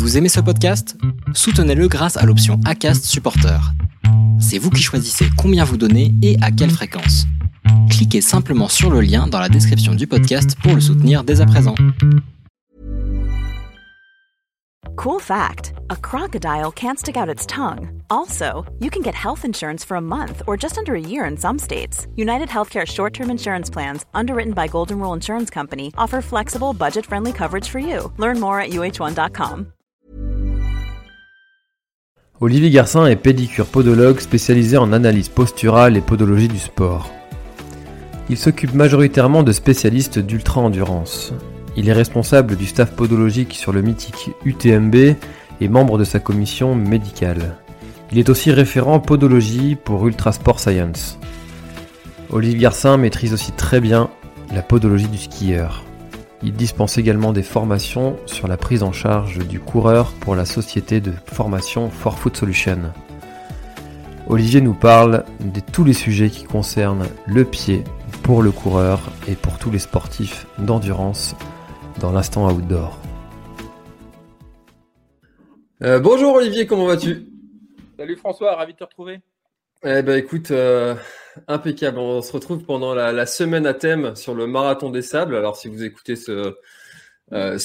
[0.00, 0.96] Vous aimez ce podcast?
[1.34, 3.60] Soutenez-le grâce à l'option ACAST Supporter.
[4.40, 7.26] C'est vous qui choisissez combien vous donnez et à quelle fréquence.
[7.90, 11.46] Cliquez simplement sur le lien dans la description du podcast pour le soutenir dès à
[11.46, 11.74] présent.
[14.96, 18.02] Cool fact a crocodile can't stick out its tongue.
[18.08, 21.36] Also, you can get health insurance for a month or just under a year in
[21.36, 22.06] some states.
[22.16, 27.04] United Healthcare short term insurance plans, underwritten by Golden Rule Insurance Company, offer flexible, budget
[27.04, 28.10] friendly coverage for you.
[28.16, 29.72] Learn more at uh1.com.
[32.42, 37.10] Olivier Garcin est pédicure podologue spécialisé en analyse posturale et podologie du sport.
[38.30, 41.34] Il s'occupe majoritairement de spécialistes d'ultra-endurance.
[41.76, 44.94] Il est responsable du staff podologique sur le mythique UTMB
[45.60, 47.56] et membre de sa commission médicale.
[48.10, 51.18] Il est aussi référent podologie pour Ultra Sport Science.
[52.30, 54.08] Olivier Garcin maîtrise aussi très bien
[54.54, 55.84] la podologie du skieur.
[56.42, 61.02] Il dispense également des formations sur la prise en charge du coureur pour la société
[61.02, 62.78] de formation For Food Solution.
[64.26, 67.84] Olivier nous parle de tous les sujets qui concernent le pied
[68.22, 71.36] pour le coureur et pour tous les sportifs d'endurance
[72.00, 72.98] dans l'instant outdoor.
[75.82, 77.26] Euh, bonjour Olivier, comment vas-tu?
[77.98, 79.20] Salut François, ravi de te retrouver.
[79.82, 80.94] Eh ben écoute, euh,
[81.48, 81.98] impeccable.
[81.98, 85.36] On se retrouve pendant la, semaine à thème sur le marathon des sables.
[85.36, 86.54] Alors si vous écoutez ce,
[87.32, 87.58] euh,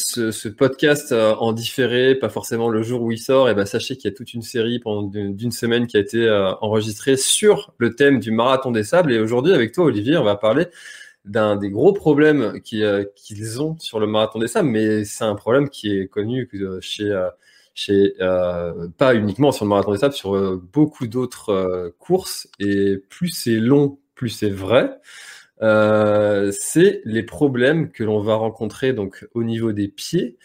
[0.57, 4.09] podcast en différé, pas forcément le jour où il sort, et eh ben sachez qu'il
[4.09, 6.29] y a toute une série pendant d'une semaine qui a été
[6.61, 9.11] enregistrée sur le thème du marathon des sables.
[9.11, 10.67] Et aujourd'hui avec toi Olivier, on va parler
[11.25, 15.35] d'un des gros problèmes euh, qu'ils ont sur le marathon des sables, mais c'est un
[15.35, 17.29] problème qui est connu euh,
[17.75, 22.47] chez, euh, pas uniquement sur le marathon des sables, sur beaucoup d'autres courses.
[22.59, 24.99] Et plus c'est long, plus c'est vrai.
[25.59, 30.37] c'est les problèmes que l'on va rencontrer donc au niveau des pieds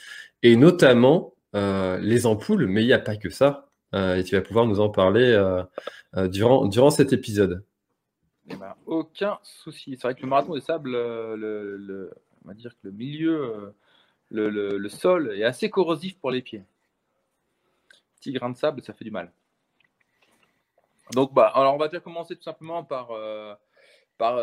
[0.42, 3.68] et notamment les ampoules, mais il n'y a pas que ça.
[3.94, 5.38] et tu vas pouvoir nous en parler
[6.28, 7.64] durant, durant cet épisode.
[8.50, 9.92] Eh ben, aucun souci.
[9.92, 12.10] C'est vrai que le marathon des sables, euh, le,
[12.44, 13.70] on va dire que le milieu, euh,
[14.30, 16.64] le, le, sol est assez corrosif pour les pieds.
[18.20, 19.32] Petit grain de sable, ça fait du mal.
[21.12, 23.54] Donc, bah, alors on va dire commencer tout simplement par, euh,
[24.18, 24.38] par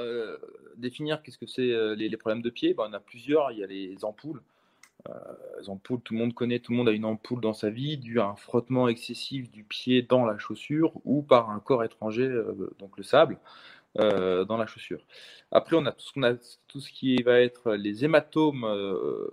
[0.75, 2.73] définir qu'est-ce que c'est les, problèmes de pied.
[2.73, 3.51] Bah, on a plusieurs.
[3.51, 4.41] Il y a les ampoules.
[5.59, 7.97] les ampoules, tout le monde connaît, tout le monde a une ampoule dans sa vie,
[7.97, 12.27] dû à un frottement excessif du pied dans la chaussure ou par un corps étranger,
[12.79, 13.39] donc le sable.
[13.99, 14.99] Euh, dans la chaussure.
[15.51, 19.27] Après, on a tout ce, qui va être les hématomes euh,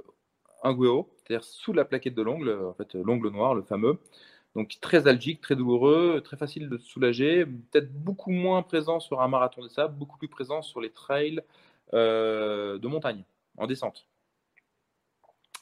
[0.63, 3.99] c'est-à-dire sous la plaquette de l'ongle, en fait, l'ongle noir, le fameux.
[4.55, 9.29] Donc très algique, très douloureux, très facile de soulager, peut-être beaucoup moins présent sur un
[9.29, 11.41] marathon de sable, beaucoup plus présent sur les trails
[11.93, 13.25] euh, de montagne,
[13.57, 14.07] en descente.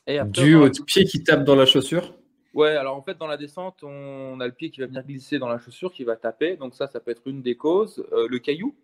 [0.06, 2.14] Et Dû au pied qui tape dans la chaussure?
[2.54, 5.38] Ouais, alors en fait, dans la descente, on a le pied qui va venir glisser
[5.38, 6.56] dans la chaussure, qui va taper.
[6.56, 8.04] Donc ça, ça peut être une des causes.
[8.12, 8.74] Euh, le caillou,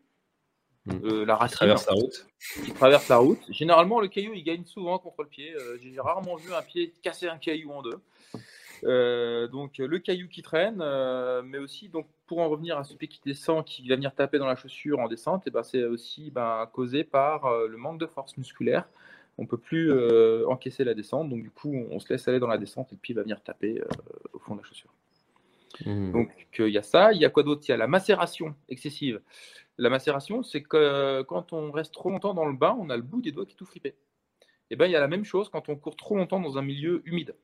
[0.88, 1.00] Hmm.
[1.04, 1.52] Euh, la racine.
[1.52, 2.26] Qui traverse la route.
[2.64, 3.40] Qui traverse la route.
[3.50, 5.54] Généralement, le caillou, il gagne souvent contre le pied.
[5.80, 8.00] J'ai rarement vu un pied casser un caillou en deux.
[8.84, 10.82] Euh, donc le caillou qui traîne,
[11.44, 14.38] mais aussi donc pour en revenir à ce pied qui descend, qui va venir taper
[14.38, 18.06] dans la chaussure en descente, et ben, c'est aussi ben, causé par le manque de
[18.06, 18.88] force musculaire.
[19.38, 19.92] On peut plus
[20.46, 23.00] encaisser la descente, donc du coup on se laisse aller dans la descente et le
[23.00, 23.82] pied va venir taper
[24.32, 24.92] au fond de la chaussure.
[25.84, 26.12] Hmm.
[26.12, 27.62] Donc il y a ça, il y a quoi d'autre?
[27.66, 29.20] Il y a la macération excessive.
[29.78, 33.02] La macération, c'est que quand on reste trop longtemps dans le bain, on a le
[33.02, 33.90] bout des doigts qui est tout flippé.
[33.90, 36.58] Et eh bien, il y a la même chose quand on court trop longtemps dans
[36.58, 37.34] un milieu humide,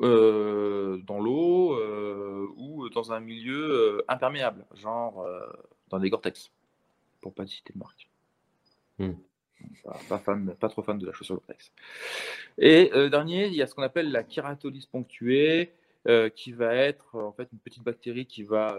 [0.00, 5.26] euh, dans l'eau euh, ou dans un milieu euh, imperméable, genre
[5.88, 6.50] dans des Gore-Tex,
[7.20, 8.08] pour pas citer de marque.
[8.98, 9.14] Hmm.
[10.08, 11.72] Pas, fan, pas trop fan de la chaussure Gore-Tex.
[12.58, 15.72] Et dernier, il y a ce qu'on appelle la kératolyse ponctuée.
[16.36, 18.76] Qui va être en fait une petite bactérie qui va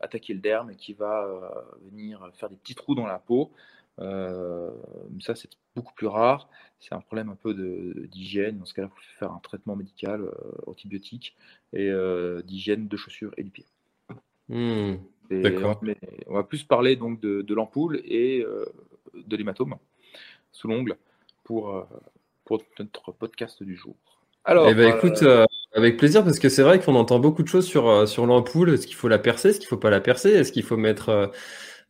[0.00, 3.50] attaquer le derme et qui va venir faire des petits trous dans la peau.
[3.98, 6.48] Ça, c'est beaucoup plus rare.
[6.80, 7.54] C'est un problème un peu
[8.10, 8.58] d'hygiène.
[8.58, 10.28] Dans ce cas-là, il faut faire un traitement médical
[10.66, 11.36] antibiotique
[11.72, 11.92] et
[12.44, 13.66] d'hygiène de chaussures et du pied.
[14.48, 14.94] Mmh.
[15.30, 18.44] on va plus parler donc de, l'ampoule et
[19.14, 19.76] de l'hématome
[20.50, 20.96] sous l'ongle
[21.44, 21.86] pour,
[22.44, 23.94] pour notre podcast du jour.
[24.44, 25.22] Alors, eh ben, écoute,
[25.74, 28.70] avec plaisir, parce que c'est vrai qu'on entend beaucoup de choses sur, euh, sur l'ampoule.
[28.70, 29.50] Est-ce qu'il faut la percer?
[29.50, 30.30] Est-ce qu'il faut pas la percer?
[30.30, 31.26] Est-ce qu'il faut mettre euh,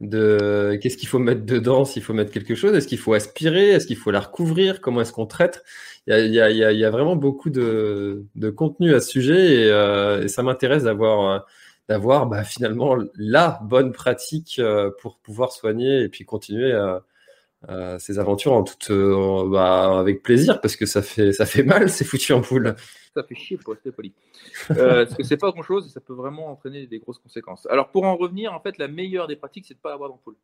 [0.02, 0.78] de.
[0.82, 2.74] Qu'est-ce qu'il faut mettre dedans S'il faut mettre quelque chose?
[2.74, 3.70] Est-ce qu'il faut aspirer?
[3.70, 4.80] Est-ce qu'il faut la recouvrir?
[4.80, 5.64] Comment est-ce qu'on traite?
[6.06, 9.62] Il y, a, y a, y a, vraiment beaucoup de, de contenu à ce sujet
[9.62, 11.46] et, euh, et ça m'intéresse d'avoir
[11.88, 14.60] d'avoir bah, finalement la bonne pratique
[15.00, 17.04] pour pouvoir soigner et puis continuer à,
[17.98, 22.04] ces aventures en toute, bah, avec plaisir parce que ça fait, ça fait mal, c'est
[22.04, 22.74] foutu en poule.
[23.14, 24.12] Ça fait chier pour rester poli.
[24.68, 27.66] parce que c'est pas grand chose et ça peut vraiment entraîner des grosses conséquences.
[27.70, 30.36] Alors pour en revenir, en fait, la meilleure des pratiques, c'est de pas avoir d'ampoule.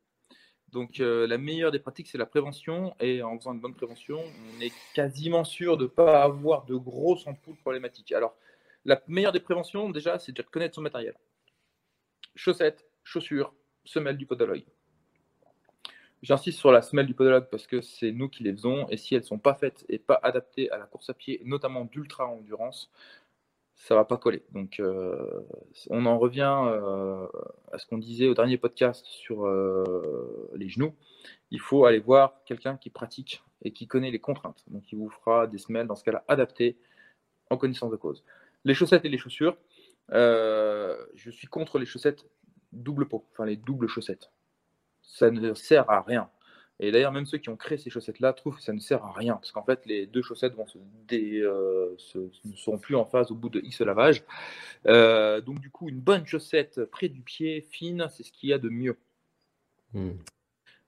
[0.71, 2.95] Donc euh, la meilleure des pratiques, c'est la prévention.
[2.99, 6.75] Et en faisant une bonne prévention, on est quasiment sûr de ne pas avoir de
[6.75, 8.11] grosses ampoules problématiques.
[8.11, 8.35] Alors,
[8.85, 11.15] la meilleure des préventions, déjà, c'est de connaître son matériel.
[12.35, 14.63] Chaussettes, chaussures, semelles du podologue.
[16.21, 18.87] J'insiste sur la semelle du podologue parce que c'est nous qui les faisons.
[18.89, 21.41] Et si elles ne sont pas faites et pas adaptées à la course à pied,
[21.45, 22.91] notamment d'ultra-endurance,
[23.75, 24.43] ça va pas coller.
[24.51, 25.41] Donc, euh,
[25.89, 27.25] on en revient euh,
[27.71, 30.93] à ce qu'on disait au dernier podcast sur euh, les genoux.
[31.51, 34.65] Il faut aller voir quelqu'un qui pratique et qui connaît les contraintes.
[34.67, 36.77] Donc, il vous fera des semelles, dans ce cas-là, adaptées
[37.49, 38.25] en connaissance de cause.
[38.65, 39.57] Les chaussettes et les chaussures,
[40.09, 42.25] je suis contre les chaussettes
[42.71, 44.29] double peau, enfin les doubles chaussettes.
[45.11, 46.29] Ça ne sert à rien.
[46.79, 49.11] Et d'ailleurs, même ceux qui ont créé ces chaussettes-là trouvent que ça ne sert à
[49.11, 50.77] rien, parce qu'en fait, les deux chaussettes vont se,
[51.11, 51.95] euh,
[52.45, 54.23] ne seront plus en phase au bout de X lavage.
[54.85, 58.53] Euh, donc, du coup, une bonne chaussette près du pied, fine, c'est ce qu'il y
[58.53, 58.97] a de mieux.
[59.93, 60.11] Hmm.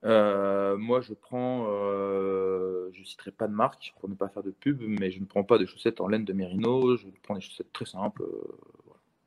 [0.05, 4.51] Euh, moi, je prends, je ne citerai pas de marque pour ne pas faire de
[4.51, 7.41] pub, mais je ne prends pas de chaussettes en laine de mérino, je prends des
[7.41, 8.23] chaussettes très simples,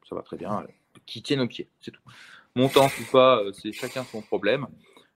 [0.09, 0.67] ça va très bien,
[1.05, 2.03] qui tiennent au pied, c'est tout.
[2.57, 4.67] Montant ou pas, c'est chacun son problème.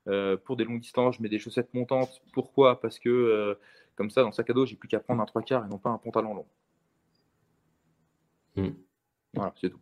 [0.09, 2.23] Euh, pour des longues distances, je mets des chaussettes montantes.
[2.33, 2.81] Pourquoi?
[2.81, 3.55] Parce que euh,
[3.95, 5.69] comme ça, dans le sac à dos, j'ai plus qu'à prendre un trois quarts et
[5.69, 6.47] non pas un pantalon long.
[8.57, 8.71] Hmm.
[9.35, 9.81] Voilà, c'est tout.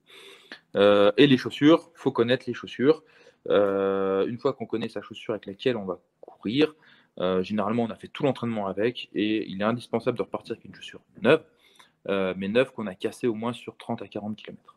[0.74, 3.04] Euh, et les chaussures, il faut connaître les chaussures.
[3.48, 6.74] une fois qu'on connaît sa chaussure avec laquelle on va courir,
[7.40, 10.74] généralement on a fait tout l'entraînement avec et il est indispensable de repartir avec une
[10.74, 11.44] chaussure neuve,
[12.08, 14.75] mais neuve qu'on a cassée au moins sur 30 à 40 km.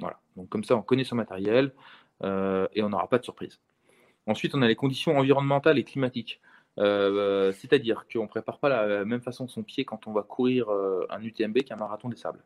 [0.00, 1.72] Voilà, donc comme ça on connaît son matériel,
[2.24, 3.60] euh, et on n'aura pas de surprise.
[4.26, 6.40] Ensuite, on a les conditions environnementales et climatiques.
[6.78, 10.68] Euh, c'est-à-dire qu'on ne prépare pas la même façon son pied quand on va courir
[10.68, 12.44] euh, un UTMB qu'un marathon des sables.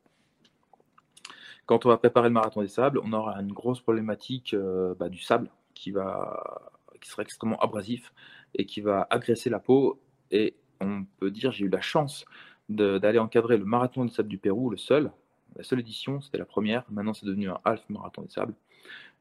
[1.67, 4.57] Quand on va préparer le marathon des sables, on aura une grosse problématique
[4.99, 8.13] bah, du sable qui, va, qui sera extrêmement abrasif
[8.55, 10.01] et qui va agresser la peau.
[10.31, 12.25] Et on peut dire, j'ai eu la chance
[12.69, 15.13] d'aller encadrer le marathon des sables du Pérou, le seul.
[15.57, 16.85] La seule édition, c'était la première.
[16.91, 18.55] Maintenant, c'est devenu un half marathon des sables.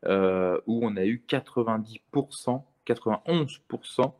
[0.05, 4.13] Euh, où on a eu 90%, 91%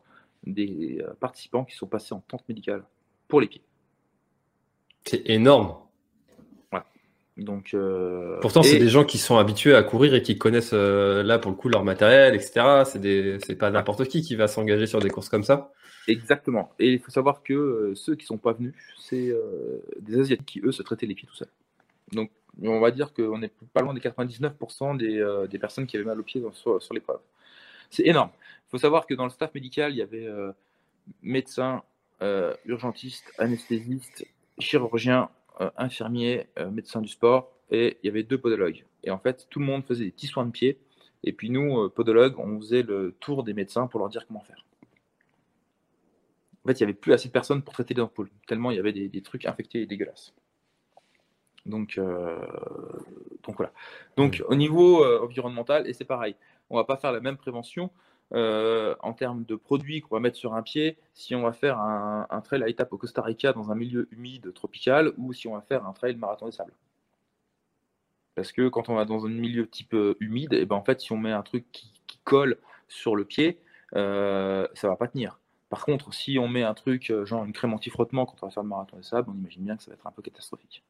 [0.46, 2.84] des euh, participants qui sont passés en tente médicale
[3.26, 3.62] pour les pieds.
[5.04, 5.76] C'est énorme.
[7.38, 11.38] Donc, euh, Pourtant, c'est des gens qui sont habitués à courir et qui connaissent là
[11.38, 12.82] pour le coup leur matériel, etc.
[12.84, 13.38] C'est des...
[13.58, 15.72] pas n'importe qui qui va s'engager sur des courses comme ça.
[16.08, 16.74] Exactement.
[16.78, 19.34] Et il faut savoir que ceux qui sont pas venus, c'est
[19.98, 21.48] des Asiatiques qui eux se traitaient les pieds tout seuls.
[22.12, 22.30] Donc
[22.60, 26.20] on va dire qu'on est pas loin des 99% euh, des, personnes qui avaient mal
[26.20, 27.20] aux pieds sur, l'épreuve.
[27.90, 28.30] C'est énorme.
[28.68, 30.52] Il faut savoir que dans le staff médical, il y avait euh,
[31.22, 31.82] médecins,
[32.22, 34.26] euh, urgentistes, anesthésistes,
[34.58, 35.30] chirurgiens,
[35.76, 38.84] infirmiers, médecins du sport, et il y avait deux podologues.
[39.04, 40.78] Et en fait, tout le monde faisait des petits soins de pied.
[41.24, 44.64] Et puis nous, podologues, on faisait le tour des médecins pour leur dire comment faire.
[46.64, 48.76] En fait, il n'y avait plus assez de personnes pour traiter les ampoules, tellement il
[48.76, 50.32] y avait des, des trucs infectés et dégueulasses.
[51.66, 52.38] Donc, euh,
[53.44, 53.72] donc voilà.
[54.16, 56.34] Donc au niveau euh, environnemental, et c'est pareil,
[56.70, 57.90] on va pas faire la même prévention
[58.32, 61.78] euh, en termes de produits qu'on va mettre sur un pied si on va faire
[61.78, 65.54] un, trail à étape au Costa Rica dans un milieu humide tropical ou si on
[65.54, 66.72] va faire un trail marathon des sables.
[68.34, 71.00] Parce que quand on va dans un milieu type humide, et eh ben en fait
[71.00, 71.92] si on met un truc qui,
[72.24, 73.58] colle sur le pied,
[73.94, 75.40] ça va pas tenir.
[75.70, 78.62] Par contre, si on met un truc genre une crème anti-frottement quand on va faire
[78.62, 80.84] le marathon des sables, on imagine bien que ça va être un peu catastrophique.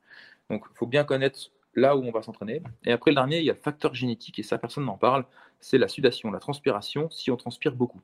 [0.52, 2.62] Donc, il faut bien connaître là où on va s'entraîner.
[2.84, 5.24] Et après, le dernier, il y a le facteur génétique, et ça, personne n'en parle,
[5.60, 8.02] c'est la sudation, la transpiration, si on transpire beaucoup.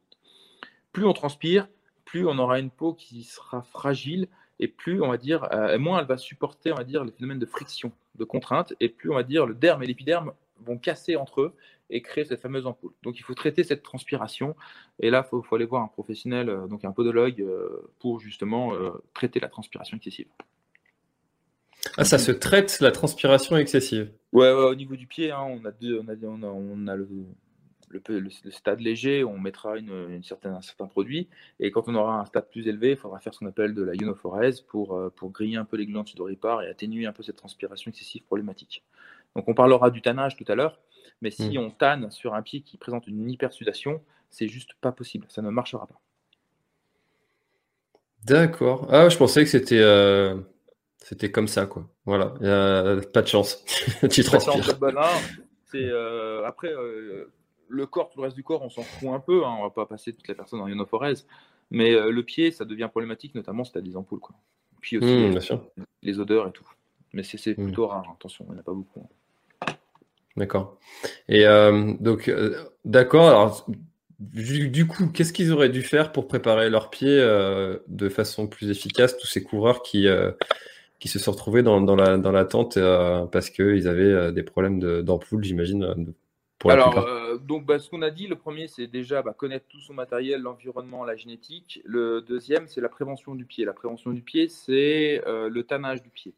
[0.92, 1.68] Plus on transpire,
[2.06, 4.28] plus on aura une peau qui sera fragile,
[4.60, 7.38] et plus, on va dire, euh, moins elle va supporter, on va dire, les phénomènes
[7.38, 11.16] de friction, de contrainte, et plus, on va dire, le derme et l'épiderme vont casser
[11.16, 11.54] entre eux
[11.90, 12.94] et créer cette fameuse ampoule.
[13.02, 14.56] Donc, il faut traiter cette transpiration,
[15.00, 18.72] et là, il faut, aller voir un professionnel, euh, donc un podologue, euh, pour justement
[19.12, 20.28] traiter la transpiration excessive.
[22.00, 24.12] Ah, ça se traite la transpiration excessive.
[24.32, 27.08] Ouais, au niveau du pied, hein, on a deux, on a, on a, le,
[27.90, 31.28] le, stade léger, on mettra une, certaine, un certain produit,
[31.58, 33.82] et quand on aura un stade plus élevé, il faudra faire ce qu'on appelle de
[33.82, 37.24] la ionophorèse pour, euh, pour griller un peu les glandes sudoripares et atténuer un peu
[37.24, 38.84] cette transpiration excessive problématique.
[39.34, 40.78] Donc on parlera du tannage tout à l'heure,
[41.20, 41.62] mais si hmm.
[41.62, 44.00] on tanne sur un pied qui présente une hypersudation,
[44.30, 46.00] c'est juste pas possible, ça ne marchera pas.
[48.24, 48.86] D'accord.
[48.88, 50.36] Ah, je pensais que c'était euh,
[50.98, 51.88] c'était comme ça, quoi.
[52.04, 52.26] Voilà,
[53.12, 53.64] pas de chance.
[54.10, 54.76] tu transpires.
[55.66, 57.30] c'est euh, après, euh,
[57.68, 59.44] le corps, tout le reste du corps, on s'en fout un peu.
[59.44, 61.26] Hein, on va pas passer toute la personne en ionophorèse.
[61.70, 64.20] Mais euh, le pied, ça devient problématique, notamment si tu as des ampoules.
[64.20, 64.34] Quoi.
[64.80, 65.62] Puis aussi Mmh, les, bien sûr.
[66.02, 66.66] les odeurs et tout.
[67.12, 67.64] Mais c'est c'est Mm.
[67.64, 69.06] plutôt rare, hein, attention, il n'y en a pas beaucoup.
[70.36, 70.78] D'accord.
[71.28, 73.28] Et euh, donc, euh, d'accord.
[73.28, 73.66] Alors,
[74.20, 78.46] du, du coup, qu'est-ce qu'ils auraient dû faire pour préparer leurs pieds euh, de façon
[78.46, 80.30] plus efficace, tous ces coureurs qui, euh,
[80.98, 84.32] qui se sont retrouvés dans, dans la, dans la tente euh, parce qu'ils avaient euh,
[84.32, 85.94] des problèmes de- d'ampoule, j'imagine, euh,
[86.58, 89.32] pour la Alors, euh, donc, bah, ce qu'on a dit, le premier, c'est déjà bah,
[89.32, 91.80] connaître tout son matériel, l'environnement, la génétique.
[91.84, 93.64] Le deuxième, c'est la prévention du pied.
[93.64, 96.34] La prévention du pied, c'est le tannage du pied.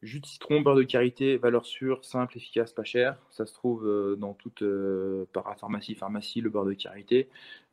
[0.00, 3.18] Jus de citron, beurre de karité, valeur sûre, simple, efficace, pas cher.
[3.30, 4.64] Ça se trouve dans toute
[5.34, 7.28] parapharmacie, pharmacie, le beurre de karité.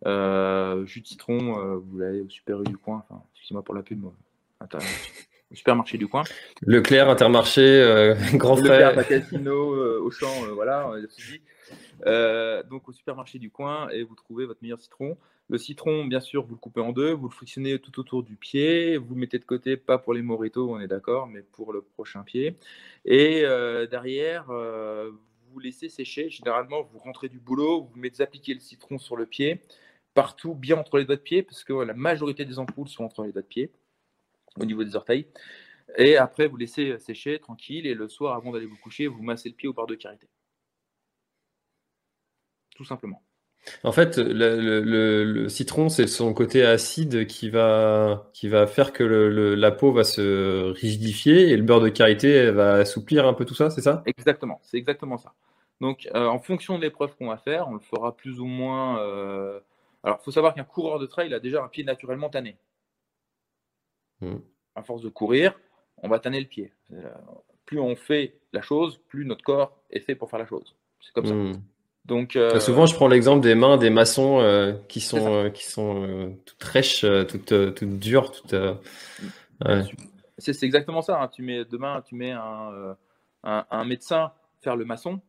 [0.06, 3.06] Jus de citron, vous l'avez au Super U du coin.
[3.10, 4.14] Enfin, excusez-moi pour la pub, moi.
[4.60, 4.80] Attends,
[5.52, 6.24] au supermarché du coin.
[6.62, 9.08] Leclerc, Intermarché, euh, Grand Frère.
[9.08, 10.92] Casino, euh, Auchan, euh, voilà,
[12.70, 15.18] donc au supermarché du coin et vous trouvez votre meilleur citron.
[15.50, 18.36] Le citron, bien sûr, vous le coupez en deux, vous le frictionnez tout autour du
[18.36, 21.74] pied, vous le mettez de côté, pas pour les moritos, on est d'accord, mais pour
[21.74, 22.56] le prochain pied.
[23.04, 25.10] Et euh, derrière, euh,
[25.52, 26.30] vous laissez sécher.
[26.30, 29.64] Généralement, vous rentrez du boulot, vous mettez appliquer le citron sur le pied,
[30.14, 33.24] partout, bien entre les doigts de pied, parce que la majorité des ampoules sont entre
[33.24, 33.72] les doigts de pied,
[34.60, 35.28] au niveau des orteils.
[35.98, 37.88] Et après, vous laissez sécher tranquille.
[37.88, 40.28] Et le soir, avant d'aller vous coucher, vous massez le pied au bar de karité.
[42.76, 43.24] Tout simplement.
[43.84, 48.68] En fait, le, le- le- le citron, c'est son côté acide qui va, qui va
[48.68, 53.34] faire que la peau va se rigidifier et le beurre de karité va assouplir un
[53.34, 54.06] peu tout ça, c'est ça?
[54.06, 54.60] Exactement.
[54.64, 55.34] C'est exactement ça.
[55.82, 59.00] Donc, euh, en fonction de l'épreuve qu'on va faire, on le fera plus ou moins.
[59.02, 59.60] euh,
[60.04, 62.58] Alors, il faut savoir qu'un coureur de trail a déjà un pied naturellement tanné.
[64.22, 64.42] Mhm.
[64.76, 65.60] À force de courir,
[65.98, 66.74] on va tanner le pied.
[66.94, 67.10] Euh,
[67.66, 70.76] Plus on fait la chose, plus notre corps est fait pour faire la chose.
[71.02, 71.34] C'est comme ça.
[71.36, 71.54] Hmm.
[72.06, 75.66] Donc, euh, Souvent, je prends l'exemple des mains des maçons euh, qui sont, euh, qui
[75.68, 78.54] sont toutes rêches, toutes, toutes dures, toutes.
[78.54, 79.82] ouais.
[80.40, 81.22] C'est exactement ça.
[81.22, 81.28] hein.
[81.28, 82.96] Tu mets, demain, tu mets un,
[83.44, 85.22] un, un médecin faire le maçon.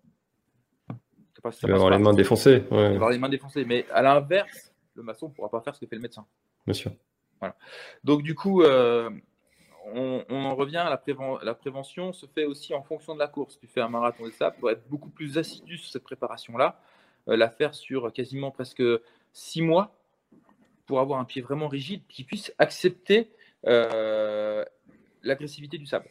[0.89, 0.95] Ça
[1.43, 2.63] passe- ça vas passe avoir les mains défoncées.
[2.71, 3.65] Il Ouais, va avoir les mains défoncées.
[3.65, 6.25] Mais à l'inverse, le maçon ne pourra pas faire ce que fait le médecin.
[6.67, 6.93] bien sûr.
[8.05, 9.11] Donc, du coup, euh,
[9.95, 13.19] on, on en revient à la, préven- la prévention se fait aussi en fonction de
[13.19, 13.59] la course.
[13.59, 16.81] Tu fais un marathon des sables, pour être beaucoup plus assidu sur cette préparation-là,
[17.29, 18.83] euh, la faire sur quasiment presque
[19.33, 19.95] six mois
[20.87, 23.31] pour avoir un pied vraiment rigide qui puisse accepter
[23.67, 24.65] euh,
[25.23, 26.09] l'agressivité du sable.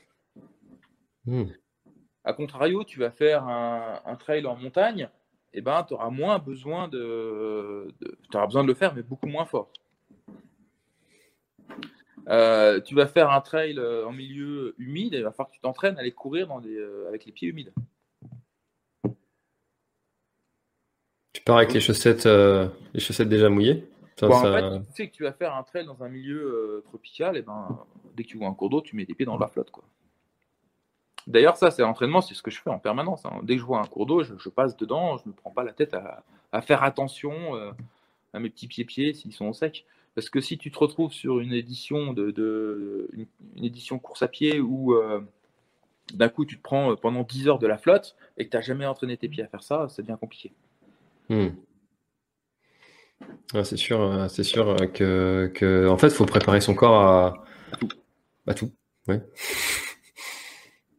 [1.26, 1.46] Hmm.
[2.24, 5.10] A contrario, tu vas faire un, un trail en montagne,
[5.54, 9.02] et ben, tu auras moins besoin de, de tu auras besoin de le faire, mais
[9.02, 9.72] beaucoup moins fort.
[12.28, 15.62] Euh, tu vas faire un trail euh, en milieu humide, il va falloir que tu
[15.62, 17.74] t'entraînes à aller courir dans des, euh, avec les pieds humides.
[21.34, 23.90] Tu pars avec les chaussettes, euh, les chaussettes déjà mouillées?
[24.20, 26.84] Ça, Bon, en fait, tu sais que tu vas faire un trail dans un milieu
[26.86, 27.80] tropical, et ben,
[28.16, 29.72] dès que tu vois un cours d'eau, tu mets tes pieds dans la flotte.
[29.72, 29.86] Quoi.
[31.26, 33.26] D'ailleurs, ça, c'est l'entraînement, c'est ce que je fais en permanence.
[33.26, 33.40] hein.
[33.44, 35.52] Dès que je vois un cours d'eau, je, je passe dedans, je ne me prends
[35.52, 37.56] pas la tête à, à faire attention
[38.34, 39.86] à mes petits pieds-pieds s'ils sont au sec.
[40.20, 44.22] Parce que si tu te retrouves sur une édition de, de- une, une édition course
[44.22, 45.22] à pied où euh,
[46.14, 48.58] d'un coup tu te prends euh, pendant 10 heures de la flotte et que tu
[48.58, 50.52] n'as jamais entraîné tes pieds à faire ça, ça devient compliqué.
[51.30, 51.48] Hmm.
[53.54, 57.02] Ouais, c'est sûr, euh, c'est sûr que, que, en fait, il faut préparer son corps
[57.02, 57.46] à,
[58.46, 58.72] à tout.
[59.08, 59.22] Ouais.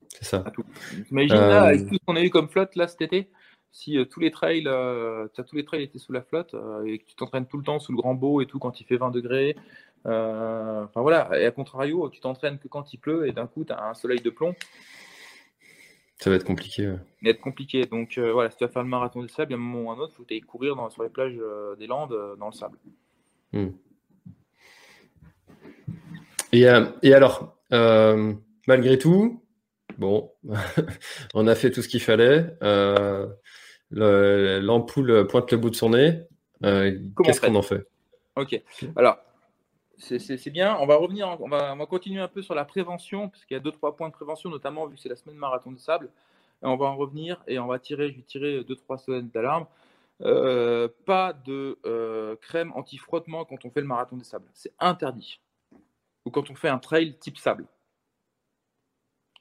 [0.09, 0.43] C'est ça.
[0.47, 0.65] à tout.
[1.11, 3.31] Imagine là, avec tout ce qu'on a eu comme flotte là cet été,
[3.73, 6.85] si euh, tous les trails, euh, t'as tous les trails étaient sous la flotte euh,
[6.85, 8.85] et que tu t'entraînes tout le temps sous le grand beau et tout quand il
[8.87, 9.57] fait 20 degrés.
[10.07, 13.65] euh, Enfin voilà, et à contrario, tu t'entraînes que quand il pleut et d'un coup
[13.65, 14.55] tu as un soleil de plomb,
[16.19, 16.89] Ça va être compliqué.
[16.89, 16.99] ouais.
[17.23, 17.87] il va être compliqué.
[17.87, 19.99] Donc voilà, si tu vas faire le marathon il y a un moment ou un
[20.03, 21.39] autre, il faut que tu courir dans- sur les plages
[21.79, 22.79] des Landes dans le sable.
[26.53, 27.57] Et, euh, et alors,
[28.67, 29.43] malgré tout,
[30.00, 30.33] bon,
[31.35, 32.57] on a fait tout ce qu'il fallait.
[32.62, 33.28] euh,
[33.90, 36.23] le- L'ampoule pointe le bout de son nez.
[36.64, 37.87] euh, Qu'est-ce qu'on en fait?
[38.37, 38.61] Ok,
[38.97, 39.19] alors
[39.99, 40.76] c'est- bien.
[40.80, 43.45] On va revenir, en- on va, on va continuer un peu sur la prévention, parce
[43.45, 45.73] qu'il y a deux, trois points de prévention, notamment vu que c'est la semaine marathon
[45.73, 46.09] de sable.
[46.62, 49.28] Et on va en revenir et on va tirer, je vais tirer deux, trois semaines
[49.28, 49.66] d'alarme.
[50.23, 54.47] Euh, pas de euh, crème anti-frottement quand on fait le marathon des sables.
[54.52, 55.40] C'est interdit.
[56.26, 57.64] Ou quand on fait un trail type sable.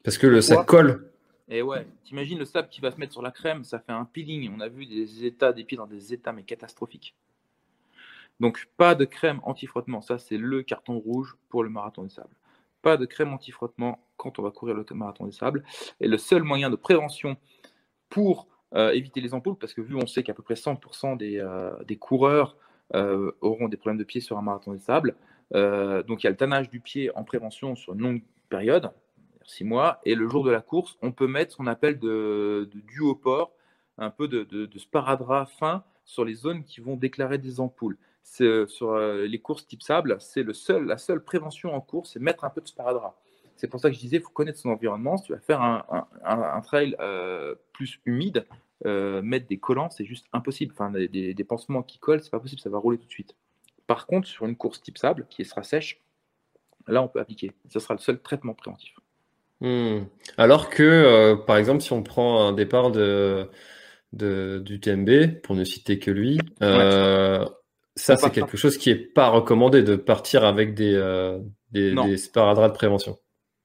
[0.09, 1.11] Parce que le, ça colle.
[1.49, 4.05] Et ouais, t'imagines le sable qui va se mettre sur la crème, ça fait un
[4.05, 4.51] peeling.
[4.51, 7.13] On a vu des états des pieds dans des états mais catastrophiques.
[8.39, 12.33] Donc pas de crème anti-frottement, ça c'est le carton rouge pour le marathon des sables.
[12.81, 15.63] Pas de crème anti-frottement quand on va courir le marathon des sables.
[15.99, 17.37] Et le seul moyen de prévention
[18.09, 21.47] pour éviter les ampoules, parce que vu on sait qu'à peu près 100% des,
[21.85, 22.57] des coureurs
[22.95, 25.15] auront des problèmes de pied sur un marathon des sables,
[25.53, 28.89] donc il y a le tannage du pied en prévention sur une longue période,
[29.49, 32.69] six mois, et le jour de la course, on peut mettre ce qu'on appelle de,
[32.73, 33.53] de duoport,
[33.97, 37.97] un peu de, sparadrap fin sur les zones qui vont déclarer des ampoules.
[38.23, 42.43] Sur les courses type sable, c'est le seul, la seule prévention en course, c'est mettre
[42.43, 43.15] un peu de sparadrap.
[43.59, 45.17] C'est pour ça que je disais, il faut connaître son environnement.
[45.17, 48.45] Si tu vas faire un, trail euh, plus humide,
[48.85, 50.71] euh, mettre des collants, c'est juste impossible.
[50.73, 53.35] Enfin, des, pansements qui collent, c'est pas possible, ça va rouler tout de suite.
[53.85, 55.99] Par contre, sur une course type sable, qui sera sèche,
[56.87, 57.51] là, on peut appliquer.
[57.67, 58.93] Ce sera le seul traitement préventif.
[59.61, 60.03] Hmm.
[60.37, 63.49] Alors que, euh, par exemple, si on prend un départ de,
[64.13, 69.83] du TMB, pour ne citer que lui, ça, c'est quelque chose qui n'est pas recommandé
[69.83, 70.93] de partir avec des,
[71.71, 73.17] des, des sparadraps de prévention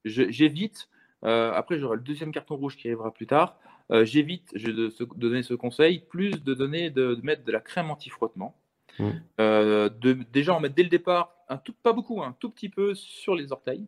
[0.04, 0.88] j'évite,
[1.24, 3.58] euh, après j'aurai le deuxième carton rouge qui arrivera plus tard,
[3.90, 8.56] euh, j'évite de, donner ce conseil, plus de donner, de, mettre de la crème anti-frottement.
[8.98, 9.10] Mmh.
[9.40, 12.68] Euh, de, déjà, en mettre dès le départ, un tout, pas beaucoup, un tout petit
[12.68, 13.86] peu sur les orteils.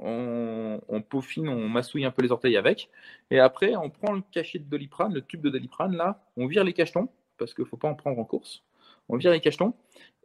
[0.00, 2.88] On, peaufine, on massouille un peu les orteils avec.
[3.30, 6.64] Et après, on prend le cachet de doliprane, le tube de doliprane, là, on vire
[6.64, 8.62] les cachetons, parce qu'il ne faut pas en prendre en course.
[9.08, 9.74] On vire les cachetons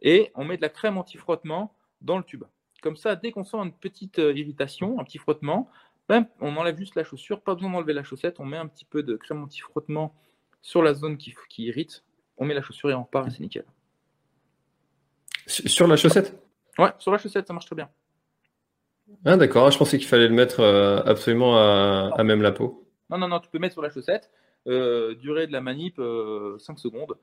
[0.02, 2.44] et on met de la crème anti-frottement dans le tube.
[2.82, 5.70] Comme ça, dès qu'on sent une petite euh, irritation, un petit frottement,
[6.08, 8.84] ben, on enlève juste la chaussure, pas besoin d'enlever la chaussette, on met un petit
[8.84, 10.14] peu de crème anti-frottement
[10.60, 12.04] sur la zone qui, irrite,
[12.36, 13.64] on met la chaussure et on repart et c'est nickel.
[15.46, 16.38] Sur la chaussette?
[16.78, 17.88] Ouais, sur la chaussette, ça marche très bien.
[19.24, 22.88] Ah d'accord, je pensais qu'il fallait le mettre euh, absolument à, même la peau.
[23.10, 24.30] Non, non, non, tu peux mettre sur la chaussette.
[24.66, 26.00] Euh, durée de la manip,
[26.58, 27.16] 5 secondes.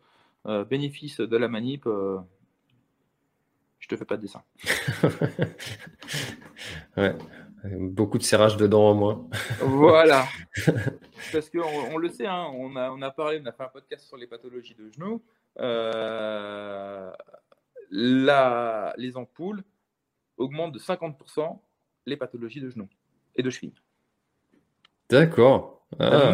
[0.70, 4.44] bénéfice de la manip, je te fais pas de dessin.
[6.98, 7.16] ouais.
[7.64, 9.28] Beaucoup de serrage dedans au moins.
[9.60, 10.26] voilà.
[11.32, 13.68] Parce qu'on on le sait, hein, on, a, on a parlé, on a fait un
[13.68, 15.22] podcast sur les pathologies de genoux.
[15.60, 17.12] Euh,
[17.92, 19.64] les ampoules
[20.38, 21.60] augmentent de 50%
[22.05, 22.89] les pathologies de genoux
[23.36, 23.74] et de cheville.
[25.10, 25.86] D'accord.
[26.00, 26.34] Ça,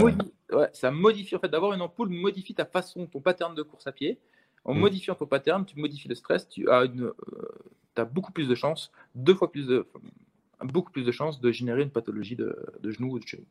[0.54, 0.70] ah.
[0.74, 3.92] ça, modifie, en fait, d'avoir une ampoule modifie ta façon, ton pattern de course à
[3.92, 4.20] pied.
[4.66, 4.80] En mm.
[4.80, 7.14] modifiant ton pattern, tu modifies le stress, tu as, une, euh,
[7.96, 9.88] as beaucoup plus de chances, deux fois plus de,
[10.64, 13.46] beaucoup plus de chances de générer une pathologie de, de genou ou de cheville.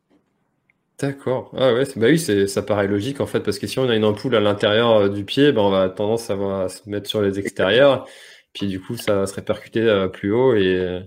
[0.99, 1.51] D'accord.
[1.57, 4.05] Ah ouais, bah oui, ça paraît logique en fait, parce que si on a une
[4.05, 7.39] ampoule à l'intérieur euh, du pied, ben on va tendance à, se mettre sur les
[7.39, 8.07] extérieurs,
[8.55, 11.03] puis du coup ça va se répercuter euh, plus haut et,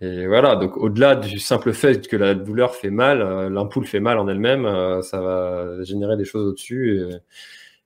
[0.00, 0.56] et voilà.
[0.56, 5.02] Donc au-delà du simple fait que la douleur fait mal, l'ampoule fait mal en elle-même,
[5.02, 7.02] ça va générer des choses au-dessus.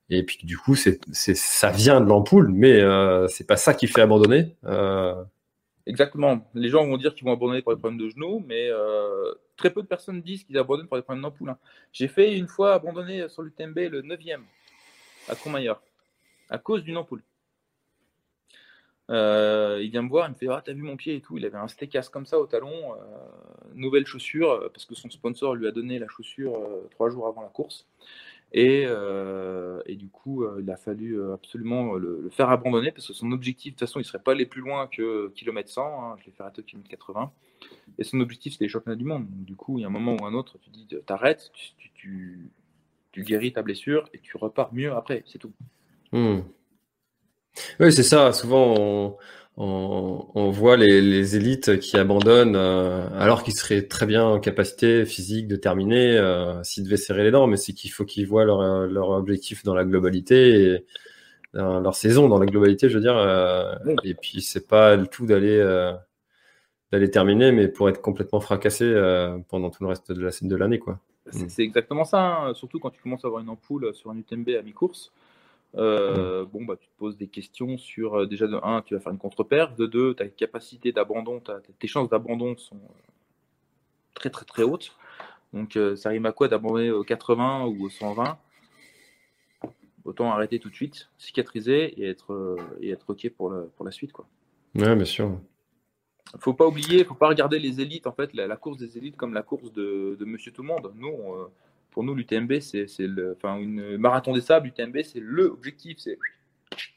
[0.09, 4.01] Et, puis du coup, ça vient de l'ampoule, mais euh, c'est pas ça qui fait
[4.01, 4.55] abandonner.
[4.65, 5.23] Euh.
[5.85, 6.49] Exactement.
[6.53, 9.69] Les gens vont dire qu'ils vont abandonner pour des problèmes de genoux, mais euh, très
[9.69, 11.49] peu de personnes disent qu'ils abandonnent pour des problèmes d'ampoule.
[11.49, 11.57] Hein.
[11.91, 14.41] J'ai fait une fois abandonner sur l'UTMB le 9e
[15.29, 15.81] à Courmayeur
[16.49, 17.23] à cause d'une ampoule.
[19.09, 21.37] Il vient me voir, il me fait Ah, t'as vu mon pied et tout.
[21.37, 22.95] Il avait un steakhouse comme ça au talon,
[23.75, 26.53] nouvelle chaussure, parce que son sponsor lui a donné la chaussure
[26.91, 27.87] trois jours avant la course.
[28.55, 33.13] Euh, et, du coup, euh, il a fallu euh, absolument le, faire abandonner parce que
[33.13, 35.81] son objectif, de toute façon, il ne serait pas allé plus loin que km 100.
[35.81, 37.31] Hein, je l'ai fait arrêter au km 80.
[37.97, 39.25] Et son objectif, c'était les championnats du monde.
[39.29, 41.51] du coup, il y a un moment ou un autre, tu dis, t'arrêtes,
[41.93, 42.51] tu,
[43.15, 45.23] guéris ta blessure et tu repars mieux après.
[45.27, 45.53] C'est tout.
[46.11, 46.41] Hmm.
[47.79, 48.33] Oui, c'est ça.
[48.33, 49.17] Souvent, on
[49.55, 55.47] on, voit les, élites qui abandonnent euh, alors qu'ils seraient très bien en capacité physique
[55.47, 58.87] de terminer euh, s'ils devaient serrer les dents, mais c'est qu'il faut qu'ils voient leur,
[58.87, 60.85] leur, objectif dans la globalité et
[61.53, 63.17] dans leur saison dans la globalité, je veux dire.
[63.17, 65.59] Euh, et puis c'est pas le tout d'aller
[66.91, 68.85] d'aller terminer, mais pour être complètement fracassé
[69.49, 70.99] pendant tout le reste de l'année, quoi.
[71.31, 72.53] C'est exactement ça, hein.
[72.53, 75.11] surtout quand tu commences à avoir une ampoule sur un UTMB à mi-course.
[75.75, 78.99] Euh, bon, bah, tu te poses des questions sur euh, déjà de 1, tu vas
[78.99, 81.41] faire une contre-perf, de 2, ta capacité d'abandon,
[81.79, 83.11] tes chances d'abandon sont euh,
[84.13, 84.95] très très très hautes.
[85.51, 88.39] Donc ça rime à quoi d'abandonner au 80 ou au 120
[90.03, 94.11] Autant arrêter tout de suite, cicatriser et être, et être OK pour, pour la suite.
[94.11, 94.27] Quoi.
[94.73, 95.39] Ouais, bien sûr.
[96.39, 99.35] Faut pas oublier, faut pas regarder les élites, en fait, la, course des élites comme
[99.35, 100.91] la course de, de Monsieur Tout le Monde.
[100.95, 101.13] Nous,
[101.93, 105.97] pour nous, l'UTMB, c'est le, enfin, une marathon des sables, l'UTMB, c'est le objectif,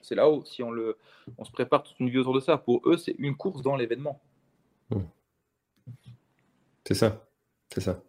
[0.01, 0.45] c'est là-haut.
[0.45, 0.97] Si on le,
[1.39, 3.77] on se prépare toute une vie autour de ça, pour eux, c'est une course dans
[3.77, 4.21] l'événement.
[4.91, 5.03] Hmm.
[6.87, 7.27] C'est ça,
[7.73, 8.03] c'est ça.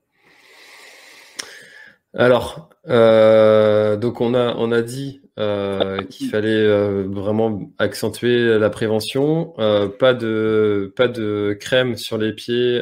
[2.13, 8.69] Alors, euh, donc on a, on a dit euh, qu'il fallait euh, vraiment accentuer la
[8.69, 9.53] prévention.
[9.59, 12.81] Euh, pas de pas de crème sur les pieds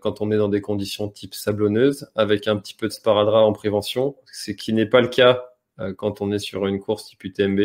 [0.00, 3.52] quand on est dans des conditions type sablonneuse, avec un petit peu de sparadrap en
[3.52, 5.46] prévention, ce qui n'est pas le cas
[5.96, 7.60] quand on est sur une course type UTMB,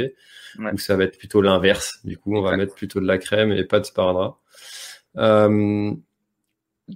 [0.74, 2.00] où ça va être plutôt l'inverse.
[2.06, 4.38] Du coup, on va mettre plutôt de la crème et pas de sparadrap.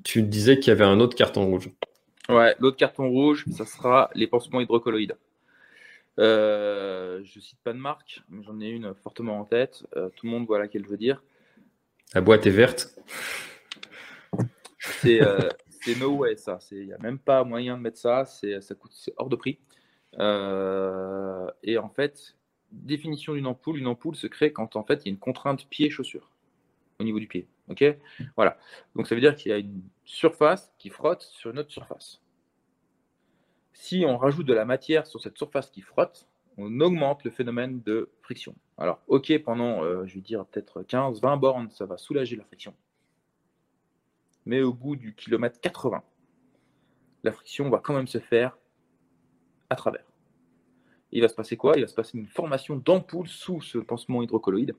[0.03, 1.69] tu disais qu'il y avait un autre carton rouge.
[2.29, 5.17] Ouais, l'autre carton rouge, ça sera les pansements hydrocolloïdes.
[6.19, 9.85] Euh, je cite pas de marque, mais j'en ai une fortement en tête.
[9.95, 11.23] Euh, tout le monde voit laquelle je veux dire.
[12.13, 12.95] La boîte est verte.
[14.79, 15.49] C'est euh,
[15.99, 16.59] no way ça.
[16.71, 18.25] Il n'y a même pas moyen de mettre ça.
[18.79, 19.59] Coûte hors de prix.
[20.17, 22.35] Euh, et en fait,
[22.71, 25.67] définition d'une ampoule, une ampoule se crée quand en fait il y a une contrainte
[25.69, 26.31] pied-chaussure
[26.99, 27.47] au niveau du pied.
[27.69, 27.83] Ok,
[28.35, 28.57] voilà.
[28.95, 32.21] Donc ça veut dire qu'il y a une surface qui frotte sur une autre surface.
[33.79, 37.81] Si on rajoute de la matière sur cette surface qui frotte, on augmente le phénomène
[37.83, 38.53] de friction.
[38.77, 42.43] Alors, ok, pendant, euh, je vais dire peut-être 15, 20 bornes, ça va soulager la
[42.43, 42.75] friction.
[44.45, 46.03] Mais au bout du kilomètre 80,
[47.23, 48.57] la friction va quand même se faire
[49.69, 50.03] à travers.
[51.13, 51.77] Il va se passer quoi?
[51.77, 54.75] Il va se passer une formation d'ampoules sous ce pansement hydrocolloïde